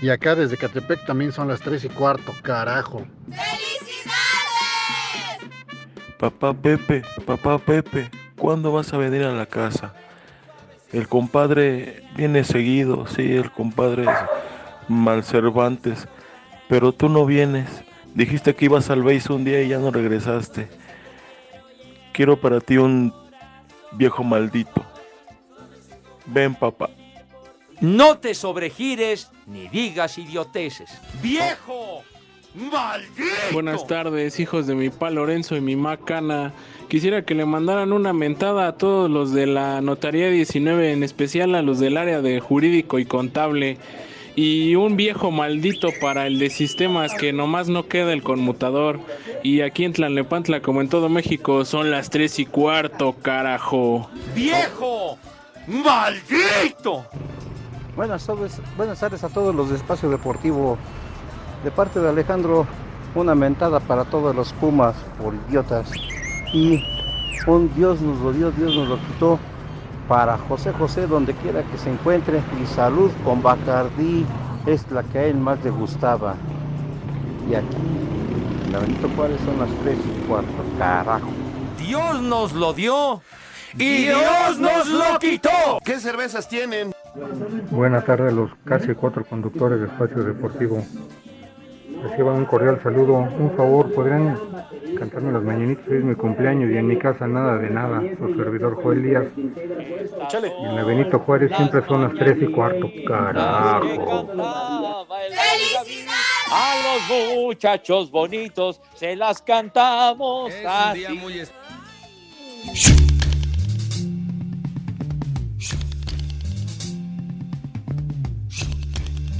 [0.00, 3.04] Y acá desde Catepec también son las 3 y cuarto, carajo.
[6.18, 9.92] Papá Pepe, papá Pepe, ¿cuándo vas a venir a la casa?
[10.92, 14.18] El compadre viene seguido, sí, el compadre es
[14.88, 16.08] Malcervantes,
[16.68, 17.68] pero tú no vienes.
[18.14, 20.68] Dijiste que ibas al base un día y ya no regresaste.
[22.12, 23.12] Quiero para ti un
[23.92, 24.84] viejo maldito.
[26.26, 26.90] Ven, papá.
[27.80, 30.90] No te sobregires ni digas idioteces.
[31.22, 32.02] ¡Viejo!
[32.54, 33.30] ¡Maldito!
[33.52, 36.52] Buenas tardes, hijos de mi pa Lorenzo y mi macana.
[36.88, 41.54] Quisiera que le mandaran una mentada a todos los de la Notaría 19, en especial
[41.54, 43.78] a los del área de jurídico y contable.
[44.34, 49.00] Y un viejo maldito para el de sistemas que nomás no queda el conmutador.
[49.42, 54.08] Y aquí en Tlanepantla, como en todo México, son las 3 y cuarto, carajo.
[54.34, 55.18] ¡Viejo!
[55.66, 57.06] ¡Maldito!
[57.94, 60.78] Buenas tardes, buenas tardes a todos los de Espacio Deportivo.
[61.62, 62.66] De parte de Alejandro,
[63.14, 65.90] una mentada para todos los Pumas por idiotas.
[66.54, 66.82] Y
[67.46, 69.38] un Dios nos lo dio, Dios nos lo quitó.
[70.08, 72.42] Para José José, donde quiera que se encuentre.
[72.62, 74.26] Y salud con Bacardí,
[74.66, 76.34] es la que a él más le gustaba.
[77.50, 77.76] Y aquí,
[78.70, 81.28] la Benito Juárez son las 3 y cuarto, carajo.
[81.78, 83.20] Dios nos lo dio
[83.74, 85.50] y Dios nos lo quitó.
[85.84, 86.92] ¿Qué cervezas tienen?
[87.70, 90.82] Buenas tardes a los casi cuatro conductores de Espacio Deportivo.
[92.02, 93.18] Reciban un cordial saludo.
[93.18, 94.38] Un favor, ¿podrían
[95.02, 95.84] cantarme las mañanitas?
[95.88, 98.00] Hoy es mi cumpleaños y en mi casa nada de nada.
[98.18, 99.24] Su servidor Joel Díaz.
[99.36, 102.88] Y en la Benito Juárez siempre son las 3 y cuarto.
[103.08, 104.28] Carajo.
[106.52, 111.04] A los muchachos bonitos se las cantamos así.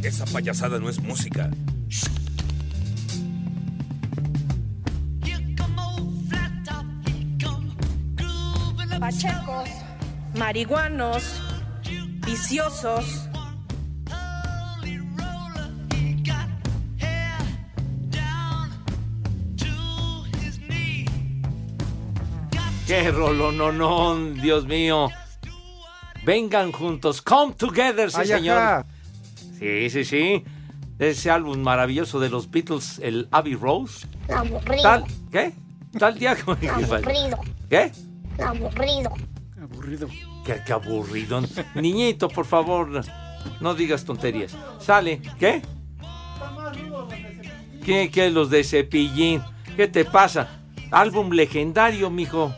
[0.02, 1.48] Esa payasada no es música.
[9.02, 9.68] Pachecos,
[10.36, 11.24] marihuanos,
[12.24, 13.28] viciosos.
[22.86, 25.08] ¡Qué rolononón, Dios mío!
[26.24, 28.86] Vengan juntos, come together, sí, Ay, señor.
[29.58, 30.44] Sí, sí, sí.
[31.00, 34.06] Ese álbum maravilloso de los Beatles, el Abbey Rose.
[34.32, 34.82] Aburrido.
[34.84, 35.52] Tal, ¿Qué?
[35.98, 37.40] Tal día como- Aburrido.
[37.68, 37.90] ¿Qué?
[38.38, 39.12] Aburrido.
[39.60, 40.08] Aburrido.
[40.44, 41.40] Qué, qué aburrido.
[41.74, 43.02] Niñito, por favor,
[43.60, 44.56] no digas tonterías.
[44.80, 45.20] Sale.
[45.38, 45.62] ¿Qué?
[47.84, 49.42] ¿Qué, qué los de Cepillín?
[49.76, 50.60] ¿Qué te pasa?
[50.90, 52.54] Álbum legendario, mijo.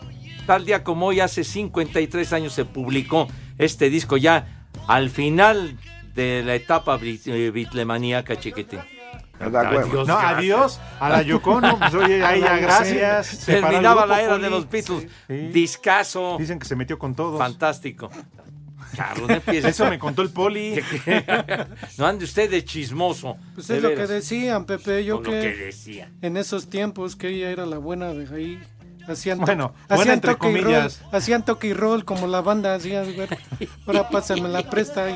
[0.47, 5.79] Tal día como hoy, hace 53 años se publicó este disco ya al final
[6.15, 8.81] de la etapa brit- eh, bitlemaníaca, chiquitín.
[9.41, 11.79] Adiós, No, adiós a la Yocono.
[11.79, 13.45] Pues oye, ahí ya gracias.
[13.45, 15.09] Terminaba grupo, la era de los Beatles.
[15.27, 15.35] Sí.
[15.53, 16.37] Discaso.
[16.39, 17.39] Dicen que se metió con todos.
[17.39, 18.11] Fantástico.
[18.97, 19.73] Carlos, no empieces.
[19.73, 20.81] Eso me contó el Poli.
[21.99, 23.37] no ande usted de chismoso.
[23.55, 24.07] Pues es lo veras.
[24.07, 25.05] que decían, Pepe.
[25.05, 26.11] Yo que, que decía.
[26.23, 28.63] en esos tiempos que ella era la buena de ahí,
[29.07, 31.03] Hacían Bueno, hacían entre toque y roll, comillas.
[31.13, 33.29] hacían toque y roll como la banda hacía, güey.
[33.87, 35.07] Ahora pásame la presta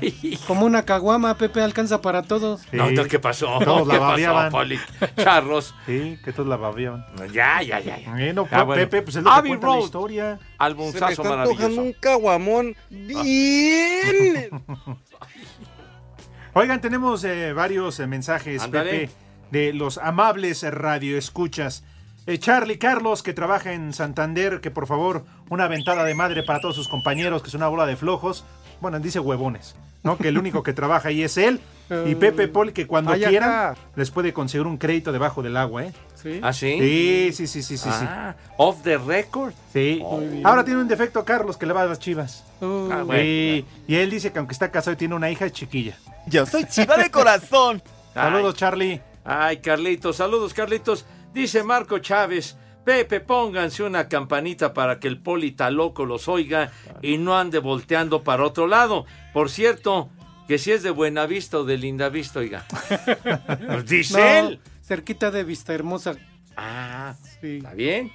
[0.00, 2.62] y como una caguama, Pepe alcanza para todos.
[2.72, 3.58] No, entonces, ¿qué pasó?
[3.64, 4.50] Todos ¿Qué la pasó.
[4.50, 4.78] Poli?
[5.16, 5.74] Charros.
[5.86, 7.04] Sí, que todos la babeaban.
[7.32, 7.98] Ya, ya, ya.
[7.98, 8.10] ya.
[8.12, 8.82] Bueno, Ah, bueno.
[8.82, 10.38] Pepe, pues es lo que Abbey cuenta la historia.
[10.58, 11.80] Albunzazo maravilloso.
[11.82, 14.50] un caguamón bien.
[16.54, 18.90] Oigan, tenemos eh, varios eh, mensajes, Ándale.
[18.90, 19.10] Pepe,
[19.50, 21.84] de los amables radioescuchas.
[22.26, 26.60] Eh, Charlie Carlos, que trabaja en Santander, que por favor, una ventada de madre para
[26.60, 28.44] todos sus compañeros, que es una bola de flojos.
[28.80, 30.16] Bueno, dice huevones, ¿no?
[30.18, 31.60] Que el único que trabaja ahí es él.
[32.06, 33.28] Y Pepe Poli, que cuando Ay, acá.
[33.28, 35.92] quieran, les puede conseguir un crédito debajo del agua, ¿eh?
[36.14, 36.40] Sí.
[36.42, 36.78] ¿Ah, sí?
[36.78, 37.90] Sí, sí, sí, sí, sí.
[37.90, 38.04] sí.
[38.08, 39.52] Ah, off the record.
[39.72, 40.02] Sí.
[40.30, 40.46] Bien.
[40.46, 42.44] Ahora tiene un defecto Carlos que le va a las chivas.
[42.62, 43.22] Ah, bueno.
[43.22, 43.66] Sí.
[43.86, 45.96] Y él dice que aunque está casado y tiene una hija, es chiquilla.
[46.26, 47.82] Yo soy chiva de corazón.
[48.14, 49.02] Saludos, Charlie.
[49.24, 51.04] Ay, Carlitos, saludos, Carlitos.
[51.32, 52.56] Dice Marco Chávez.
[52.84, 58.24] Pepe, pónganse una campanita para que el polita loco los oiga y no ande volteando
[58.24, 59.06] para otro lado.
[59.32, 60.10] Por cierto,
[60.48, 62.64] que si es de Buenavista o de Lindavista, oiga.
[63.66, 64.60] Pues dice No, él.
[64.82, 66.14] cerquita de Vista Hermosa.
[66.56, 67.58] Ah, sí.
[67.58, 68.10] ¿está bien?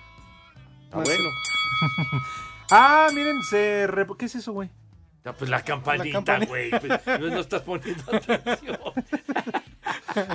[0.83, 1.29] Está Más- bueno.
[2.69, 3.87] Ah, miren, se...
[3.87, 4.69] rep- ¿Qué es eso, güey?
[5.23, 6.69] Ah, Pues la campanita, güey.
[6.71, 8.77] Pues, no, no estás poniendo atención.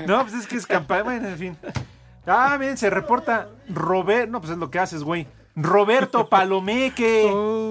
[0.07, 1.03] No, pues es que es campaña.
[1.03, 1.57] Bueno, en fin.
[2.27, 4.31] Ah, miren, se reporta Robert.
[4.31, 5.27] No, pues es lo que haces, güey.
[5.57, 7.25] Roberto Palomeque.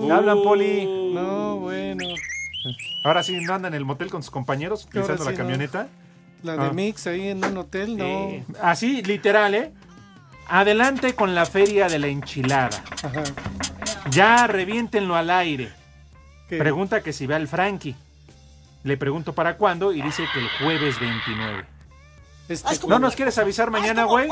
[0.06, 0.86] ¿Le hablan, Poli?
[1.14, 2.04] No, bueno.
[3.04, 5.38] Ahora sí, no anda en el motel con sus compañeros utilizando la no.
[5.38, 5.88] camioneta.
[6.44, 6.72] La de Ah.
[6.74, 8.30] Mix ahí en un hotel, no.
[8.62, 9.72] Así, literal, ¿eh?
[10.48, 12.84] Adelante con la feria de la enchilada.
[14.10, 15.72] Ya reviéntenlo al aire.
[16.50, 16.58] ¿Qué?
[16.58, 17.96] Pregunta que si va el Frankie.
[18.84, 21.66] Le pregunto para cuándo y dice que el jueves 29.
[22.50, 24.30] Este- ¿No nos quieres avisar mañana, güey?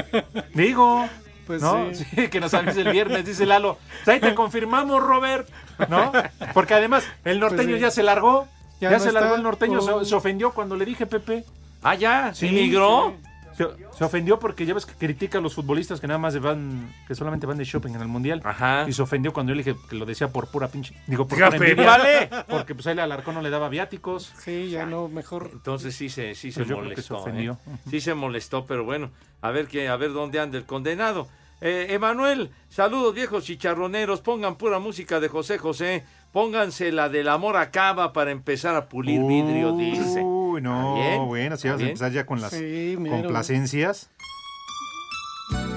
[0.54, 1.08] Digo.
[1.46, 1.94] Pues ¿no?
[1.94, 2.04] sí.
[2.14, 3.78] Sí, que nos avise el viernes, dice Lalo.
[4.04, 5.48] Pues ahí te confirmamos, Robert.
[5.88, 6.10] ¿No?
[6.54, 7.80] Porque además, el norteño Pues sí.
[7.82, 8.48] ya se largó.
[8.80, 9.80] Ya Ya, no se largó el norteño.
[9.80, 10.04] se- Oh.
[10.04, 11.44] Se, ofendió cuando le dije, Pepe.
[11.82, 12.34] Ah, ya.
[12.34, 13.14] Sí, ¿Emigró?
[13.56, 13.66] Se,
[13.96, 17.14] se ofendió porque ya ves que critica a los futbolistas que nada más van, que
[17.14, 18.42] solamente van de shopping en el mundial.
[18.44, 18.84] Ajá.
[18.88, 20.94] Y se ofendió cuando yo le dije que lo decía por pura pinche.
[21.06, 21.86] Digo, por pura envidia.
[21.86, 22.30] vale.
[22.48, 24.32] Porque pues ahí Alarcón no le daba viáticos.
[24.38, 25.50] Sí, ya no, mejor.
[25.52, 27.16] Entonces sí se, sí se Pues se molestó.
[27.18, 27.52] ofendió.
[27.66, 27.76] ¿eh?
[27.90, 31.28] Sí se molestó, pero bueno, a ver que, a ver dónde anda el condenado.
[31.62, 37.56] Eh, Emanuel, saludos viejos chicharroneros, pongan pura música de José José, pónganse la del amor
[37.56, 40.22] acaba para empezar a pulir vidrio, dice.
[40.56, 44.08] Uy, no, bueno, si ¿Está vas a empezar ya con las Sí, complacencias.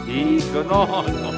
[0.07, 1.31] Hijo, no, no.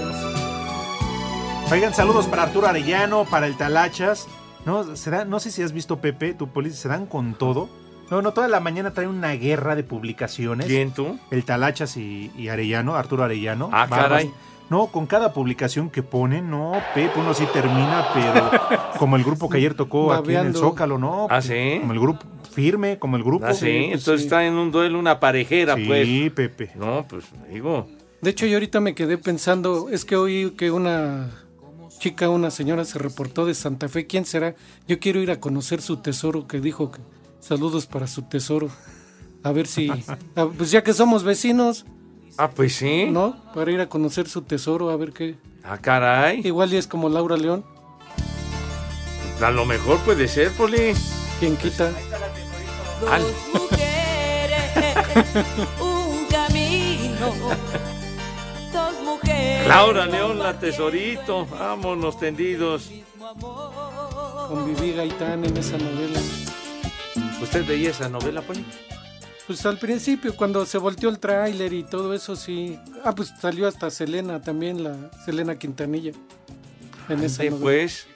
[1.71, 4.27] Oigan, saludos para Arturo Arellano, para el Talachas.
[4.65, 7.67] No, se da- no sé si has visto Pepe, tu policía, se dan con todo.
[8.11, 10.67] No, no, toda la mañana trae una guerra de publicaciones.
[10.67, 11.17] ¿Quién tú?
[11.31, 13.69] El Talachas y, y Arellano, Arturo Arellano.
[13.71, 14.09] Ah, Barbas.
[14.09, 14.33] caray.
[14.69, 18.51] No, con cada publicación que ponen, no, Pepe, uno sí termina, pero
[18.99, 20.55] como el grupo que ayer tocó aquí en el.
[20.55, 21.27] Zócalo, ¿no?
[21.29, 21.77] ¿Ah, sí?
[21.81, 22.21] Como el grupo,
[22.51, 23.45] firme, como el grupo.
[23.47, 26.31] Ah, sí, entonces está en un duelo una parejera, Sí, pues.
[26.33, 26.71] Pepe.
[26.75, 27.87] No, pues digo.
[28.21, 31.31] De hecho, yo ahorita me quedé pensando, es que oí que una
[31.99, 34.05] chica, una señora se reportó de Santa Fe.
[34.07, 34.55] ¿Quién será?
[34.87, 36.99] Yo quiero ir a conocer su tesoro, que dijo que
[37.39, 38.69] saludos para su tesoro.
[39.43, 39.89] A ver si,
[40.35, 41.85] a- pues ya que somos vecinos,
[42.37, 43.07] Ah, pues sí.
[43.09, 43.35] ¿no?
[43.53, 45.35] Para ir a conocer su tesoro, a ver qué.
[45.63, 46.41] Ah, caray.
[46.45, 47.63] Igual y es como Laura León,
[49.41, 50.93] A lo mejor puede ser, Poli.
[51.39, 51.91] quien quita.
[53.09, 53.23] Al-
[55.81, 57.33] un camino,
[58.73, 59.67] dos mujeres.
[59.67, 61.45] Laura León, la tesorito.
[61.47, 62.89] Vámonos tendidos.
[64.47, 66.19] Con Vivi Gaitán en esa novela.
[67.41, 68.65] ¿Usted veía esa novela, Poli?
[69.47, 72.77] Pues al principio, cuando se volteó el tráiler y todo eso, sí.
[73.03, 76.11] Ah, pues salió hasta Selena también, la Selena Quintanilla.
[77.09, 77.57] En esa novela.
[77.61, 78.07] pues.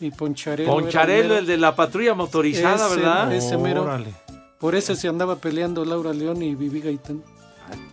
[0.00, 0.70] Y Poncharelo.
[0.72, 3.32] Poncharelo, el de la patrulla motorizada, Ese- ¿verdad?
[3.34, 3.82] ese mero.
[3.82, 4.14] Órale.
[4.58, 7.22] Por eso se andaba peleando Laura León y Vivi Gaitán.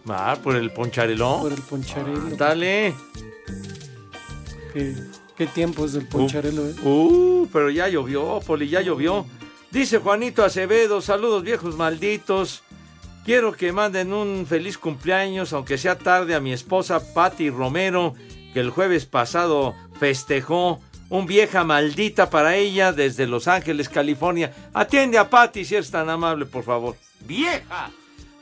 [0.08, 1.42] Ah, por el poncharelón.
[1.42, 2.36] Por el Poncharelo.
[2.38, 2.94] Dale.
[4.74, 4.96] Qué,
[5.36, 6.76] qué tiempos del Poncharelo, ¿eh?
[6.84, 9.26] Uh, pero ya llovió, Poli, ya llovió.
[9.72, 12.64] Dice Juanito Acevedo, saludos viejos malditos.
[13.26, 18.14] Quiero que manden un feliz cumpleaños, aunque sea tarde, a mi esposa Patti Romero,
[18.54, 20.80] que el jueves pasado festejó
[21.10, 24.54] un vieja maldita para ella desde Los Ángeles, California.
[24.74, 26.96] Atiende a Patti si eres tan amable, por favor.
[27.22, 27.90] ¡Vieja!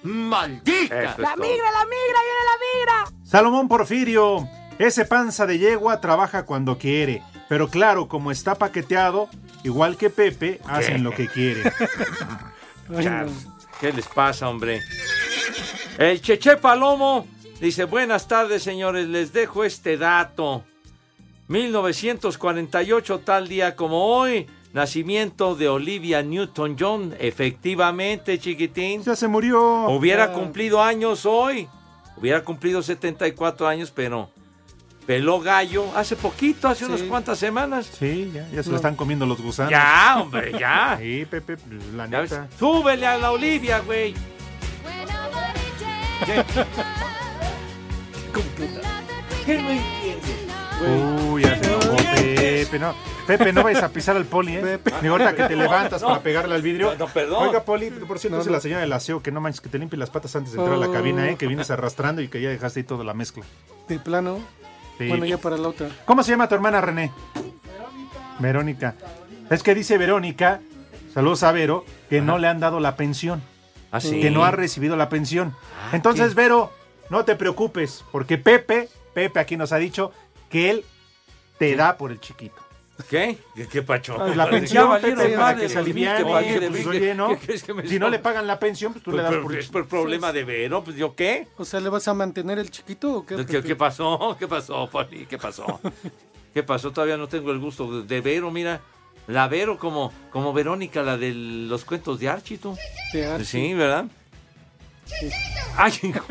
[0.04, 1.16] ¡Maldita!
[1.18, 3.12] La migra, la migra, viene la migra.
[3.24, 4.48] Salomón Porfirio,
[4.80, 9.30] ese panza de yegua trabaja cuando quiere, pero claro, como está paqueteado,
[9.64, 11.72] igual que Pepe, hacen lo que quiere.
[13.80, 14.82] ¿Qué les pasa, hombre?
[15.98, 17.28] El Cheche Palomo
[17.64, 19.08] Dice, buenas tardes, señores.
[19.08, 20.66] Les dejo este dato.
[21.48, 27.16] 1948, tal día como hoy, nacimiento de Olivia Newton-John.
[27.20, 29.04] Efectivamente, chiquitín.
[29.04, 29.88] Ya se murió.
[29.90, 30.34] Hubiera Ya.
[30.34, 31.68] cumplido años hoy.
[32.18, 34.30] Hubiera cumplido 74 años, pero
[35.06, 37.92] peló gallo hace poquito, hace unas cuantas semanas.
[38.00, 38.72] Sí, ya, ya se No.
[38.72, 39.72] lo están comiendo los gusanos.
[39.72, 40.98] Ya, hombre, ya.
[41.02, 41.58] Sí, Pepe,
[41.96, 42.48] la neta.
[42.58, 44.14] Súbele a la Olivia, güey.
[46.26, 46.44] ¿Qué?
[49.46, 50.43] ¿Qué no entiendes?
[51.32, 52.80] Uy, ya se enojó Pepe.
[52.80, 52.96] No,
[53.28, 54.80] Pepe, no vayas a pisar al poli, ¿eh?
[55.02, 56.08] Ni ahorita que te levantas No.
[56.10, 56.92] para pegarle al vidrio.
[56.94, 57.48] No, no, perdón.
[57.48, 59.78] Oiga, poli, por cierto, No, es la señora del aseo que no manches, que te
[59.80, 60.92] limpie las patas antes de entrar a la Oh.
[60.94, 61.36] cabina, ¿eh?
[61.36, 63.44] Que vienes arrastrando y que ya dejaste ahí toda la mezcla.
[63.88, 64.40] De plano.
[64.98, 65.08] Sí.
[65.08, 65.90] Bueno, ya para la otra.
[66.06, 67.12] ¿Cómo se llama tu hermana, René?
[68.40, 68.96] Verónica.
[69.50, 70.62] Es que dice Verónica,
[71.14, 73.42] saludos a Vero, que no le han dado la pensión.
[73.92, 74.20] ¿Ah, sí?
[74.20, 75.54] Que no ha recibido la pensión.
[75.92, 76.72] Entonces, Vero,
[77.10, 80.12] no te preocupes, porque Pepe, Pepe aquí nos ha dicho
[80.54, 80.86] que él
[81.58, 82.56] te da por el chiquito.
[83.10, 83.38] ¿Qué?
[83.56, 84.16] ¿Qué, qué pacho?
[84.22, 86.18] Ah, La Ya pensión, valieron Pepe, para que se pues, aliviane.
[86.20, 87.40] ¿qué pues, ¿Qué- oye, ¿no?
[87.40, 89.68] qué Si no le pagan la pensión, pues tú le Pero- das por el es
[89.68, 91.48] por problema de Vero, pues yo qué?
[91.58, 93.44] O sea, ¿le vas a mantener el chiquito o qué?
[93.48, 94.36] ¿Qué, qué pasó?
[94.40, 95.26] ¿Qué pasó, Poli?
[95.26, 95.80] ¿Qué pasó?
[96.54, 96.92] ¿Qué pasó?
[96.92, 98.80] Todavía no tengo el gusto de- Vero, mira.
[99.26, 102.78] La Vero como, como Verónica, la de los cuentos de Archie, tú.
[103.12, 103.46] De Archie.
[103.46, 104.06] Sí, ¿verdad?
[105.78, 106.26] Ay, hijo.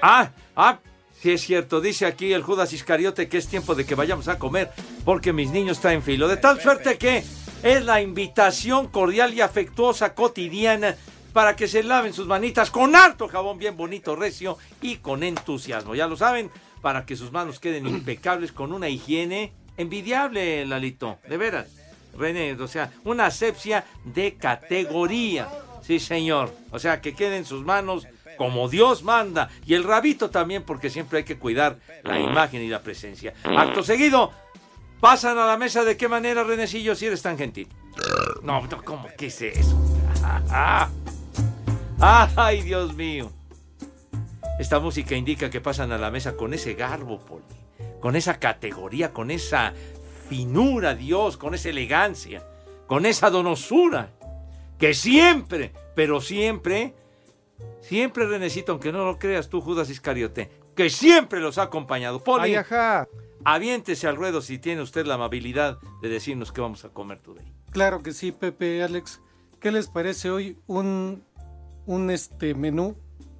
[0.00, 0.78] Ah, ah,
[1.20, 1.80] sí es cierto.
[1.80, 4.70] Dice aquí el Judas Iscariote que es tiempo de que vayamos a comer
[5.04, 6.28] porque mis niños están en filo.
[6.28, 7.24] De tal suerte que
[7.62, 10.96] es la invitación cordial y afectuosa cotidiana
[11.32, 15.94] para que se laven sus manitas con harto jabón bien bonito, recio y con entusiasmo.
[15.94, 16.50] Ya lo saben,
[16.80, 21.18] para que sus manos queden impecables con una higiene envidiable, Lalito.
[21.28, 21.68] De veras.
[22.16, 25.48] René, o sea, una asepsia de categoría.
[25.82, 26.52] Sí, señor.
[26.70, 28.06] O sea, que queden sus manos
[28.38, 29.50] como Dios manda.
[29.66, 33.34] Y el rabito también, porque siempre hay que cuidar la imagen y la presencia.
[33.44, 34.32] Acto seguido,
[35.00, 35.84] pasan a la mesa.
[35.84, 37.68] ¿De qué manera, Renecillo, si eres tan gentil?
[38.42, 39.08] No, no, ¿cómo?
[39.18, 39.76] ¿Qué es eso?
[42.00, 43.30] ¡Ay, Dios mío!
[44.58, 47.44] Esta música indica que pasan a la mesa con ese garbo, Poli.
[48.00, 49.72] Con esa categoría, con esa
[50.28, 52.44] finura, Dios, con esa elegancia,
[52.86, 54.12] con esa donosura.
[54.78, 56.94] Que siempre, pero siempre,
[57.80, 62.22] siempre, Renecito, aunque no lo creas tú, Judas Iscariote, que siempre los ha acompañado.
[62.22, 63.08] Poli, Ay, ajá.
[63.44, 67.52] aviéntese al ruedo si tiene usted la amabilidad de decirnos qué vamos a comer today.
[67.70, 69.20] Claro que sí, Pepe, Alex.
[69.60, 71.24] ¿Qué les parece hoy un,
[71.86, 72.96] un este menú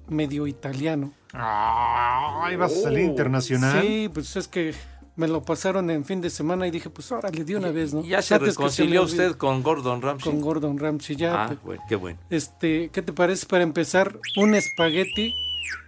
[0.07, 1.13] medio italiano?
[1.33, 3.81] Ay, vas a salir internacional.
[3.81, 4.73] Sí, pues es que
[5.19, 8.01] me lo pasaron en fin de semana y dije, pues órale, de una vez, ¿no?
[8.05, 10.31] ¿Ya se Antes reconcilió usted con Gordon Ramsay?
[10.31, 11.43] Con Gordon Ramsay, ya.
[11.43, 11.61] Ah, Pepe.
[11.65, 12.19] bueno, qué bueno.
[12.29, 14.17] Este, ¿qué te parece para empezar?
[14.37, 15.33] Un espagueti,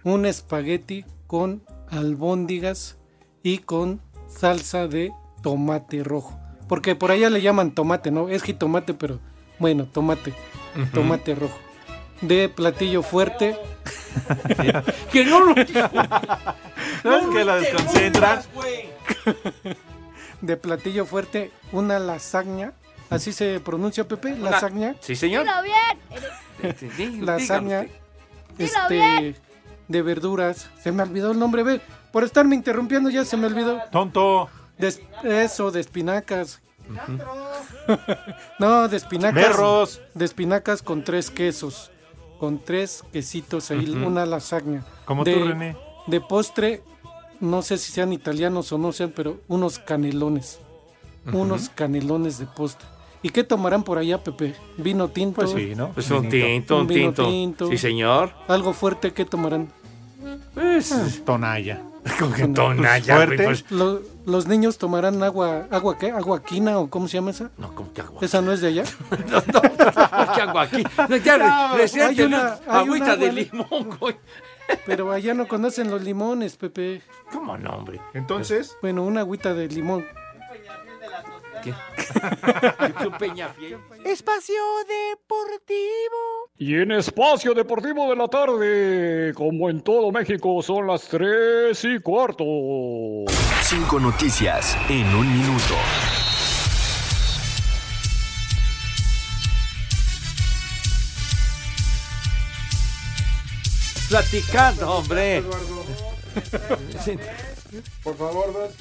[0.04, 2.98] un espagueti con albóndigas
[3.42, 5.12] y con salsa de
[5.42, 6.38] tomate rojo.
[6.68, 8.28] Porque por allá le llaman tomate, ¿no?
[8.28, 9.18] Es jitomate, pero
[9.58, 10.34] bueno, tomate,
[10.92, 11.58] tomate rojo.
[12.20, 13.56] De platillo fuerte.
[15.10, 15.54] que no lo...
[17.02, 18.42] ¿Sabes que la desconcentran?
[20.40, 22.72] de platillo fuerte, una lasaña.
[23.10, 24.94] Así se pronuncia, Pepe, Una- lasaña.
[25.00, 25.44] Sí, señor.
[25.44, 27.26] Dilo bien.
[27.26, 27.98] lasaña Dilo
[28.58, 29.34] este
[29.88, 30.70] de verduras.
[30.82, 31.80] Se me olvidó el nombre, ve.
[32.10, 33.80] Por estarme interrumpiendo ya se me olvidó.
[33.90, 34.48] Tonto.
[34.78, 34.94] De,
[35.24, 36.60] eso, de espinacas.
[38.58, 39.34] no, de espinacas.
[39.34, 40.00] Berros.
[40.14, 41.90] De espinacas con tres quesos.
[42.38, 44.84] Con tres quesitos ahí, una lasaña.
[45.04, 45.76] Como de, tú, René.
[46.06, 46.82] De postre,
[47.42, 50.58] no sé si sean italianos o no sean, pero unos canelones.
[51.26, 51.38] Ujú.
[51.40, 52.86] Unos canelones de postre.
[53.22, 54.54] ¿Y qué tomarán por allá, Pepe?
[54.78, 55.42] ¿Vino tinto?
[55.42, 55.90] Pues sí, ¿no?
[55.92, 57.68] Pues un tinto, un vino tinto.
[57.68, 58.32] Sí, señor.
[58.48, 59.68] ¿Algo fuerte qué tomarán?
[60.54, 61.82] Pues, Tonalla.
[62.18, 63.44] Con que tonalla, güey, fuerte.
[63.44, 63.70] pues.
[63.70, 66.10] Lo- ¿Los niños tomarán agua, agua qué?
[66.10, 67.50] ¿Agua quina o cómo se llama esa?
[67.58, 68.18] No, ¿cómo que agua?
[68.22, 68.84] ¿Esa no es de allá?
[70.34, 70.84] ¿Qué hago aquí?
[71.08, 74.16] No, ya, No, recién hay una- hay agüita una de agua- limón, güey.
[74.86, 77.02] Pero allá no conocen los limones, Pepe.
[77.32, 78.00] ¿Cómo no, hombre?
[78.14, 78.76] Entonces.
[78.82, 80.04] Bueno, una agüita de limón.
[81.62, 81.72] ¿Qué?
[83.06, 83.78] Un peñafiel.
[84.04, 86.50] Espacio Deportivo.
[86.58, 92.00] Y en Espacio Deportivo de la tarde, como en todo México, son las 3 y
[92.00, 92.44] cuarto.
[93.62, 95.74] Cinco noticias en un minuto.
[104.12, 105.42] Platicando, hombre.
[108.04, 108.72] Por favor, dos.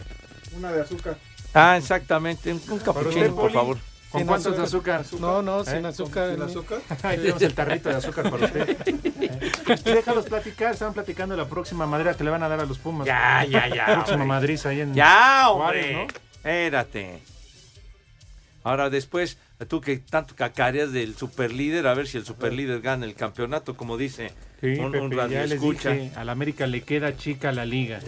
[0.57, 1.17] Una de azúcar.
[1.53, 2.51] Ah, exactamente.
[2.51, 3.77] Un, un capuchino, por favor.
[4.09, 5.05] ¿Con cuántos de azúcar?
[5.21, 5.87] No, no, sin ¿Eh?
[5.87, 6.31] azúcar.
[6.31, 6.45] ¿Sin ¿no?
[6.47, 6.79] azúcar?
[7.03, 8.69] Ahí tenemos el tarrito de azúcar para usted.
[8.87, 12.65] Eh, Déjalos platicar, estaban platicando de la próxima madera que le van a dar a
[12.65, 13.07] los Pumas.
[13.07, 14.27] Ya, ya, ya, Próxima hombre.
[14.27, 16.07] Madrid ahí en Ya, Juárez, hombre.
[16.07, 16.07] ¿no?
[16.33, 17.21] Espérate.
[18.65, 19.37] Ahora después,
[19.69, 23.95] tú que tanto cacareas del superlíder, a ver si el superlíder gana el campeonato, como
[23.95, 27.99] dice Sí, un, un Pepe, ya dije, al América le queda chica la liga.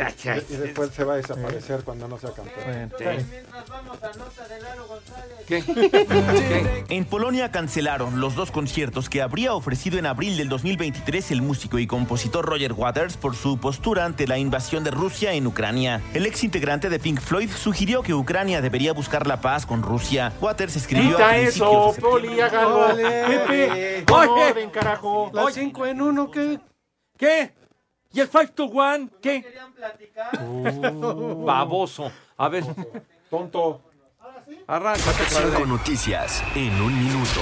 [0.50, 2.94] Y después se va a desaparecer cuando no sea campeón.
[6.90, 11.80] En Polonia cancelaron los dos conciertos que habría ofrecido en abril del 2023 el músico
[11.80, 16.02] y compositor Roger Waters por su postura ante la invasión de Rusia en Ucrania.
[16.14, 20.32] El ex integrante de Pink Floyd sugirió que Ucrania debería buscar la paz con Rusia.
[20.40, 22.96] Waters escribió Quita a eso, de Poli, hágalo.
[22.96, 25.32] Pepe, orden, carajo.
[25.34, 26.43] Las 5 en 1, ¿qué?
[27.18, 27.54] ¿Qué?
[28.12, 29.10] ¿Y el 5 to 1?
[29.22, 29.44] ¿Qué?
[31.46, 32.12] Baboso.
[32.38, 32.64] A ver.
[33.30, 33.82] Tonto.
[34.68, 37.42] Arráncate, Cinco noticias en un minuto.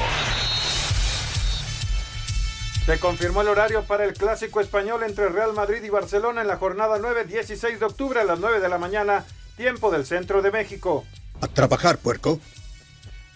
[2.86, 6.58] Se confirmó el horario para el clásico español entre Real Madrid y Barcelona en la
[6.58, 9.24] jornada 9, 16 de octubre a las 9 de la mañana,
[9.56, 11.06] tiempo del centro de México.
[11.42, 12.40] A trabajar, puerco.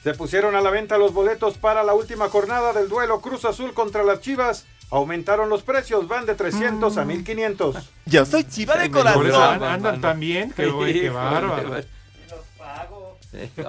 [0.03, 3.73] Se pusieron a la venta los boletos para la última jornada del duelo Cruz Azul
[3.73, 4.65] contra las Chivas.
[4.91, 7.75] Aumentaron los precios, van de 300 a 1500.
[8.05, 9.63] Yo soy chiva de corazón.
[9.63, 11.81] andan tan bien, que güey, qué bárbaro.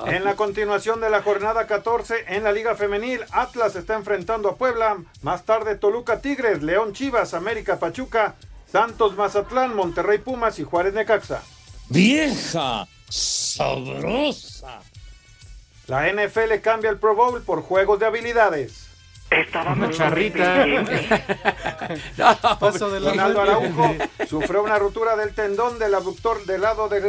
[0.07, 4.57] En la continuación de la jornada 14 en la Liga Femenil, Atlas está enfrentando a
[4.57, 4.99] Puebla.
[5.23, 8.37] Más tarde Toluca Tigres, León Chivas, América Pachuca,
[8.71, 11.43] Santos Mazatlán, Monterrey Pumas y Juárez Necaxa.
[11.89, 14.81] Vieja sabrosa.
[15.87, 18.86] La NFL cambia el Pro Bowl por juegos de habilidades.
[19.75, 20.65] Una charrita.
[22.61, 23.95] Paso de la Ronaldo Araujo
[24.29, 27.01] sufrió una ruptura del tendón del aductor del lado de,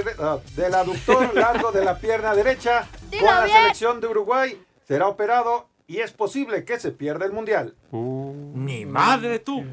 [0.56, 2.88] del aductor largo de la pierna derecha.
[3.10, 3.58] Dilo Con la bien.
[3.58, 7.76] selección de Uruguay será operado y es posible que se pierda el mundial.
[7.92, 9.64] Mi madre, tú.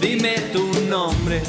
[0.00, 1.42] Dime tu nombre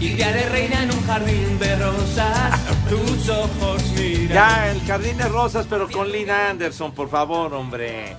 [0.00, 2.60] y te haré reina en un jardín de rosas.
[2.88, 4.28] Tus ojos miran.
[4.28, 8.16] Ya, el jardín de rosas, pero con Lynn Anderson, por favor, hombre.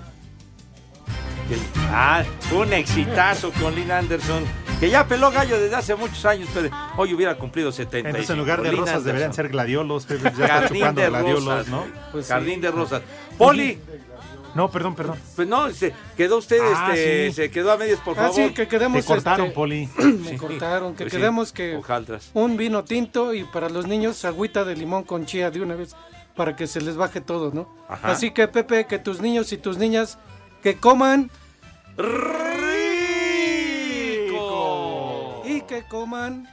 [1.92, 2.24] Ah,
[2.56, 4.44] un exitazo con Lynn Anderson,
[4.80, 8.10] que ya peló gallo desde hace muchos años, pero hoy hubiera cumplido 70.
[8.10, 10.06] Entonces, en lugar de rosas, deberían ser gladiolos.
[10.06, 11.86] Pepe, ya está Jardín de gladiolos, rosas, ¿no?
[12.12, 13.02] Pues Jardín de rosas.
[13.38, 13.80] Poli.
[14.56, 15.20] No, perdón, perdón.
[15.36, 17.34] Pues no, se quedó usted, Ah, este, sí.
[17.36, 18.36] se quedó a medias, por Ah, favor.
[18.36, 19.90] sí, que quedemos, Te cortaron, este, Poli.
[19.98, 21.80] Me cortaron, que Pues sí, quedemos que
[22.34, 25.96] un vino tinto y para los niños agüita de limón con chía de una vez
[26.36, 27.68] para que se les baje todo, ¿no?
[27.88, 28.12] Ajá.
[28.12, 30.18] Así que Pepe, que tus niños y tus niñas
[30.64, 31.30] que coman
[34.00, 36.48] rico y que coman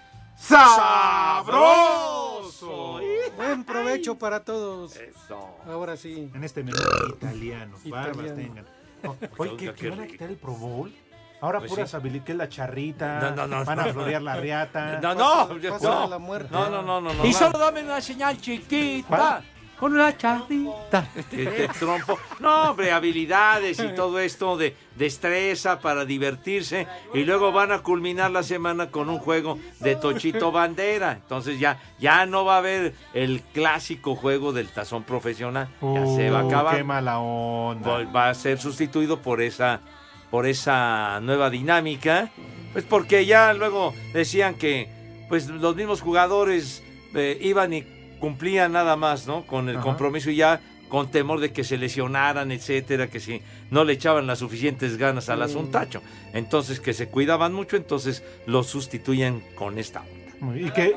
[1.46, 3.00] ¡Sabroso!
[3.36, 4.96] Buen provecho para todos.
[4.96, 5.56] Eso.
[5.66, 6.30] Ahora sí.
[6.34, 6.78] En este menú
[7.10, 7.76] italiano.
[7.86, 8.64] Barbas tengan.
[9.04, 10.92] Oh, Oye, ¿que, van a quitar el Pro Bowl?
[11.40, 11.96] Ahora Pues puras sí.
[11.96, 13.20] habilidades, que es la charrita.
[13.20, 15.00] No, no, no, Van a florear la riata.
[15.00, 16.08] No, Pasa- no, pasa no.
[16.08, 16.48] la muerte.
[16.50, 17.24] No, no, no, no, no.
[17.26, 17.38] Y no.
[17.38, 19.06] solo dame una señal chiquita.
[19.08, 19.44] ¿Cuál?
[19.78, 21.06] Con una charrita.
[21.30, 22.18] Te- te trompo.
[22.40, 26.86] No, hombre, habilidades y todo esto de destreza para divertirse.
[27.12, 31.12] Y luego van a culminar la semana con un juego de Tochito Bandera.
[31.12, 35.68] Entonces ya, ya no va a haber el clásico juego del tazón profesional.
[35.82, 36.76] Ya se va a Uh, acabar.
[36.76, 38.04] Qué mala onda.
[38.04, 39.80] Va a ser sustituido por esa
[40.30, 42.30] por esa nueva dinámica
[42.72, 44.88] pues porque ya luego decían que
[45.28, 46.82] pues los mismos jugadores
[47.14, 47.82] eh, iban y
[48.20, 49.84] cumplían nada más no con el Ajá.
[49.84, 54.26] compromiso y ya con temor de que se lesionaran etcétera que si no le echaban
[54.26, 56.00] las suficientes ganas al asuntacho
[56.32, 60.02] entonces que se cuidaban mucho entonces los sustituyen con esta
[60.40, 60.58] onda.
[60.60, 60.96] ¿Y qué?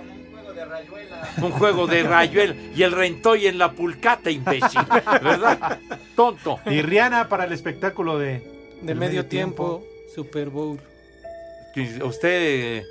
[1.41, 4.81] un juego de rayuel y el rentoy en la pulcata imbécil
[5.23, 5.79] verdad
[6.15, 8.59] tonto Y Rihanna para el espectáculo de.
[8.81, 10.79] De medio tiempo, Super Bowl.
[12.01, 12.83] ¿A usted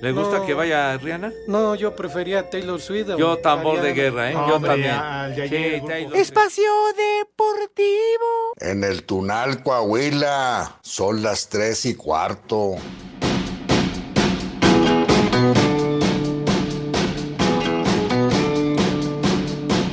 [0.00, 0.46] le gusta No.
[0.46, 1.32] que vaya Rihanna?
[1.46, 3.08] No, yo prefería Taylor Swift.
[3.18, 4.34] Yo tambor de guerra, ¿eh?
[4.34, 4.94] No, Yo hombre, también.
[4.94, 5.82] ya- ya Sí.
[5.86, 6.16] Taylor.
[6.16, 8.54] Espacio Deportivo.
[8.58, 12.76] En el Tunal, Coahuila, son las tres y cuarto.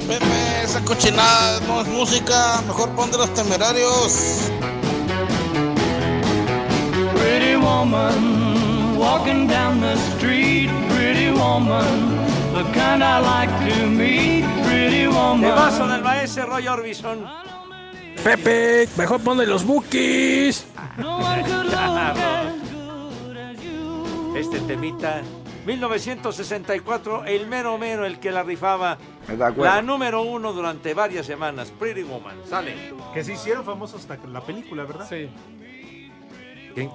[0.07, 4.49] Pepe, esa cochinada no es música, mejor pon de los temerarios.
[7.15, 8.46] Pretty woman,
[8.97, 12.17] walking down the street, pretty woman,
[12.53, 15.55] the kind I like to meet, pretty El woman.
[15.55, 17.25] vaso del maestro Roy Orbison.
[18.23, 20.65] Pepe, mejor pon de los bookies.
[24.37, 25.23] Este temita
[25.65, 28.97] 1964, el mero mero, el que la rifaba.
[29.57, 32.37] La número uno durante varias semanas, Pretty Woman.
[32.47, 32.93] Sale.
[33.13, 35.07] Que se hicieron famosos hasta la película, ¿verdad?
[35.09, 35.27] Sí.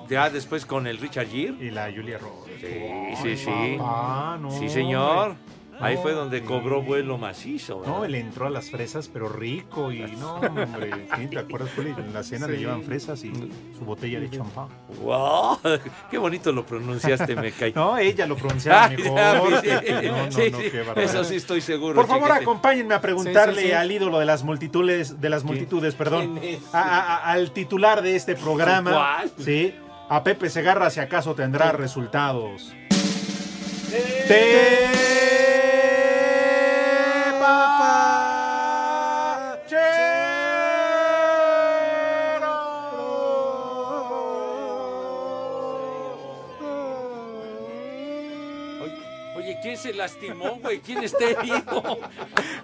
[0.08, 1.54] Ya después con el Richard Gere.
[1.60, 2.60] Y la Julia Roberts.
[2.60, 3.76] Sí, sí, sí.
[3.80, 5.36] Ah, no, sí, señor.
[5.80, 7.80] Ahí fue donde cobró vuelo macizo.
[7.80, 7.92] ¿verdad?
[7.96, 11.08] No, él entró a las fresas, pero rico y no, hombre.
[11.16, 11.26] ¿sí?
[11.28, 11.90] ¿Te acuerdas, Poli?
[11.90, 13.32] En la cena le llevan fresas y
[13.76, 14.68] su botella de champán.
[15.02, 15.58] ¡Wow!
[16.10, 17.72] ¡Qué bonito lo pronunciaste, me cae!
[17.82, 19.62] No, ella lo pronunciaba Ay, mejor.
[19.64, 20.98] ya, sí, No, no, sí, no, qué barbaridad.
[21.14, 21.94] Eso sí estoy seguro.
[21.94, 23.72] Por favor, acompáñenme a preguntarle Sí, sí, sí.
[23.72, 26.38] al ídolo de las multitudes, de las multitudes, perdón,
[26.72, 29.30] al titular de este programa, ¿Cuál?
[29.38, 29.74] sí,
[30.08, 32.72] a Pepe Segarra, si acaso tendrá resultados.
[49.62, 50.80] ¿Quién se lastimó, güey?
[50.80, 51.98] ¿Quién está herido?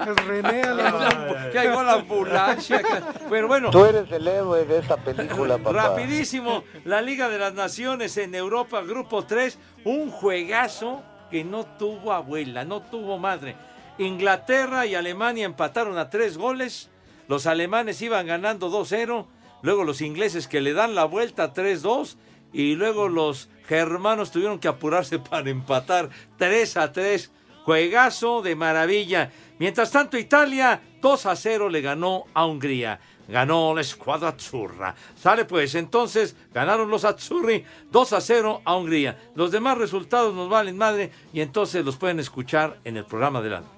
[0.00, 2.82] Es René a la- llegó la ambulancia.
[3.30, 3.70] Pero bueno.
[3.70, 5.72] Tú eres el héroe de esta película, papá.
[5.88, 12.12] Rapidísimo, la Liga de las Naciones en Europa, Grupo 3, un juegazo que no tuvo
[12.12, 13.54] abuela, no tuvo madre.
[13.98, 16.88] Inglaterra y Alemania empataron a tres goles,
[17.26, 19.26] los alemanes iban ganando 2-0,
[19.62, 22.16] luego los ingleses que le dan la vuelta 3-2
[22.52, 27.30] y luego los germanos tuvieron que apurarse para empatar 3-3.
[27.64, 29.30] Juegazo de maravilla.
[29.58, 32.98] Mientras tanto, Italia 2 a 0 le ganó a Hungría.
[33.28, 34.94] Ganó la escuadra azzurra.
[35.14, 39.18] Sale pues, entonces ganaron los azzurri 2 a 0 a Hungría.
[39.34, 43.50] Los demás resultados nos valen madre y entonces los pueden escuchar en el programa de
[43.50, 43.77] la noche.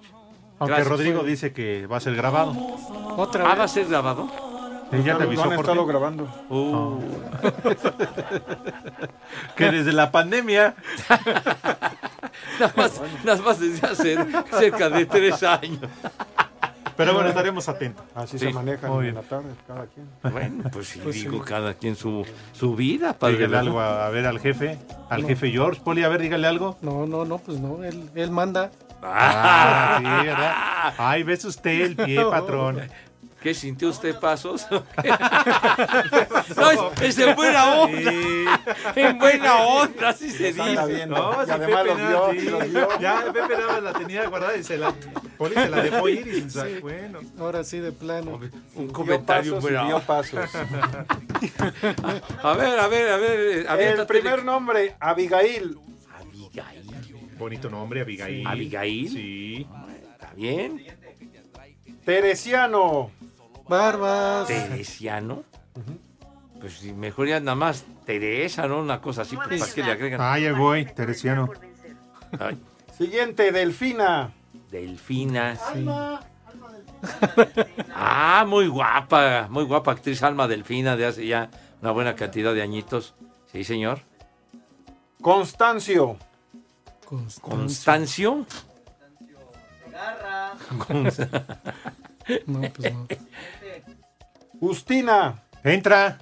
[0.60, 0.88] Aunque Gracias.
[0.88, 2.52] Rodrigo dice que va a ser grabado.
[3.16, 4.28] Otra Ah, ¿va a ser grabado?
[4.92, 5.88] Sí, ya te avisó han por estado ti.
[5.88, 6.24] grabando.
[6.48, 6.98] Uh.
[9.56, 10.74] que desde la pandemia.
[12.60, 14.16] Nada más, nada más desde hace
[14.58, 15.80] cerca de tres años.
[16.96, 18.04] Pero bueno, estaremos atentos.
[18.14, 19.14] Así Sí, se maneja muy en bien.
[19.14, 20.06] la tarde, cada quien.
[20.22, 23.36] Bueno, pues sí, digo, cada quien su, su vida, padre.
[23.38, 25.28] Dígale algo a, a ver al jefe, al No.
[25.28, 25.80] jefe George.
[25.82, 26.76] Poli, a ver, dígale algo.
[26.82, 28.70] No, no, no, pues no, él, él manda.
[29.02, 30.94] Ah, sí, ¿verdad?
[30.98, 32.80] Ay, ves usted el pie, patrón.
[33.42, 34.66] ¿Qué sintió usted, Pasos?
[34.70, 34.84] no,
[36.70, 38.12] es, es en buena onda.
[38.94, 41.06] En buena onda, así se dice.
[41.06, 42.50] No, si además Pepe los nada, vio, sí.
[42.50, 43.00] los vio.
[43.00, 44.92] Ya, Pepe nada más la tenía guardada y se la,
[45.38, 47.20] Poli se la dejó ir y sa- bueno.
[47.38, 48.38] Ahora sí, de plano.
[48.74, 50.00] Un comentario pasos vio onda.
[50.00, 50.40] pasos.
[52.42, 54.00] A ver, a ver, a ver.
[54.00, 55.78] El primer nombre, Abigail.
[57.40, 58.46] Bonito nombre, Abigail.
[58.46, 59.08] Abigail.
[59.08, 59.66] Sí.
[60.12, 60.84] ¿Está bien?
[62.04, 63.10] Teresiano.
[63.66, 64.46] Barbas.
[64.46, 65.44] ¿Teresiano?
[66.60, 68.80] Pues mejor ya nada más Teresa, ¿no?
[68.80, 70.20] Una cosa así, pues, ¿para qué le agregan?
[70.20, 71.48] Ah, ya voy, Teresiano.
[72.38, 72.58] Ay,
[72.98, 74.32] Siguiente, Delfina.
[74.70, 75.86] Delfina, sí.
[77.94, 82.60] Ah, muy guapa, muy guapa actriz Alma Delfina de hace ya una buena cantidad de
[82.60, 83.14] añitos.
[83.50, 84.00] Sí, señor.
[85.22, 86.18] Constancio.
[87.40, 88.46] Constancio.
[90.78, 91.28] Const-
[92.46, 93.06] No, pues no.
[94.60, 95.42] Justina.
[95.62, 96.18] Entra.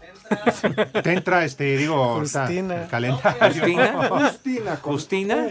[1.03, 2.83] Te entra, este, digo, Justina.
[2.83, 3.39] el calendario.
[3.63, 4.09] ¿Justina?
[4.09, 4.77] Justina.
[4.77, 5.49] con- ¿Justina?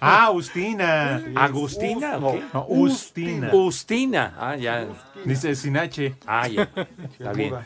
[0.00, 1.22] Ah, Agustina.
[1.36, 2.18] ¿Agustina?
[2.18, 2.42] O qué?
[2.52, 3.50] No, Ustina.
[3.54, 4.34] Ustina.
[4.38, 4.86] Ah, ya.
[5.24, 6.14] Dice sin H.
[6.26, 6.62] Ah, ya.
[7.18, 7.50] Está bien.
[7.50, 7.64] muda.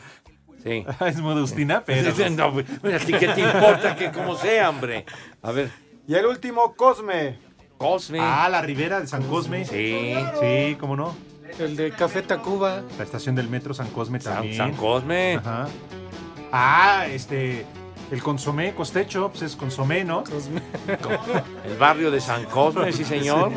[0.63, 0.85] Sí.
[1.05, 2.11] Es modo Ustina, pero.
[2.29, 5.05] No, güey, ¿A ti qué te importa que como sea, hombre?
[5.43, 5.69] A ver,
[6.07, 7.37] Y el último, Cosme.
[7.77, 8.19] Cosme.
[8.21, 9.65] Ah, la Ribera de San Cosme.
[9.65, 10.15] Sí.
[10.39, 11.13] Sí, cómo no.
[11.59, 12.81] El de Café Tacuba.
[12.97, 14.57] La estación del metro San Cosme San, también.
[14.57, 15.35] San Cosme.
[15.35, 15.67] Ajá.
[16.51, 17.65] Ah, este.
[18.09, 20.23] El consomé costecho, pues es consomé, ¿no?
[21.65, 23.51] El barrio de San Cosme, sí, señor.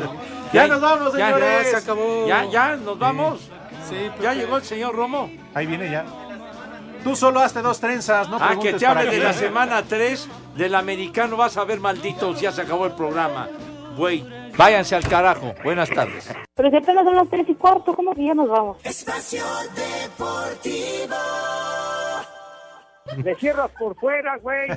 [0.51, 1.63] Ya nos vamos, ya, señores.
[1.63, 2.27] ya se acabó.
[2.27, 3.49] Ya, ya, nos vamos.
[3.87, 5.31] Sí, Ya llegó el señor Romo.
[5.53, 6.05] Ahí viene ya.
[7.03, 10.75] Tú solo hazte dos trenzas, no ah, que te hable de la semana 3 del
[10.75, 11.35] americano.
[11.35, 13.47] Vas a ver, malditos, ya se acabó el programa.
[13.97, 14.23] Güey,
[14.55, 15.53] váyanse al carajo.
[15.63, 16.31] Buenas tardes.
[16.55, 18.77] Pero si apenas son las tres y cuarto, ¿cómo que ya nos vamos?
[18.83, 19.43] Espacio
[19.75, 21.15] Deportivo.
[23.17, 24.71] Le cierras por fuera, güey.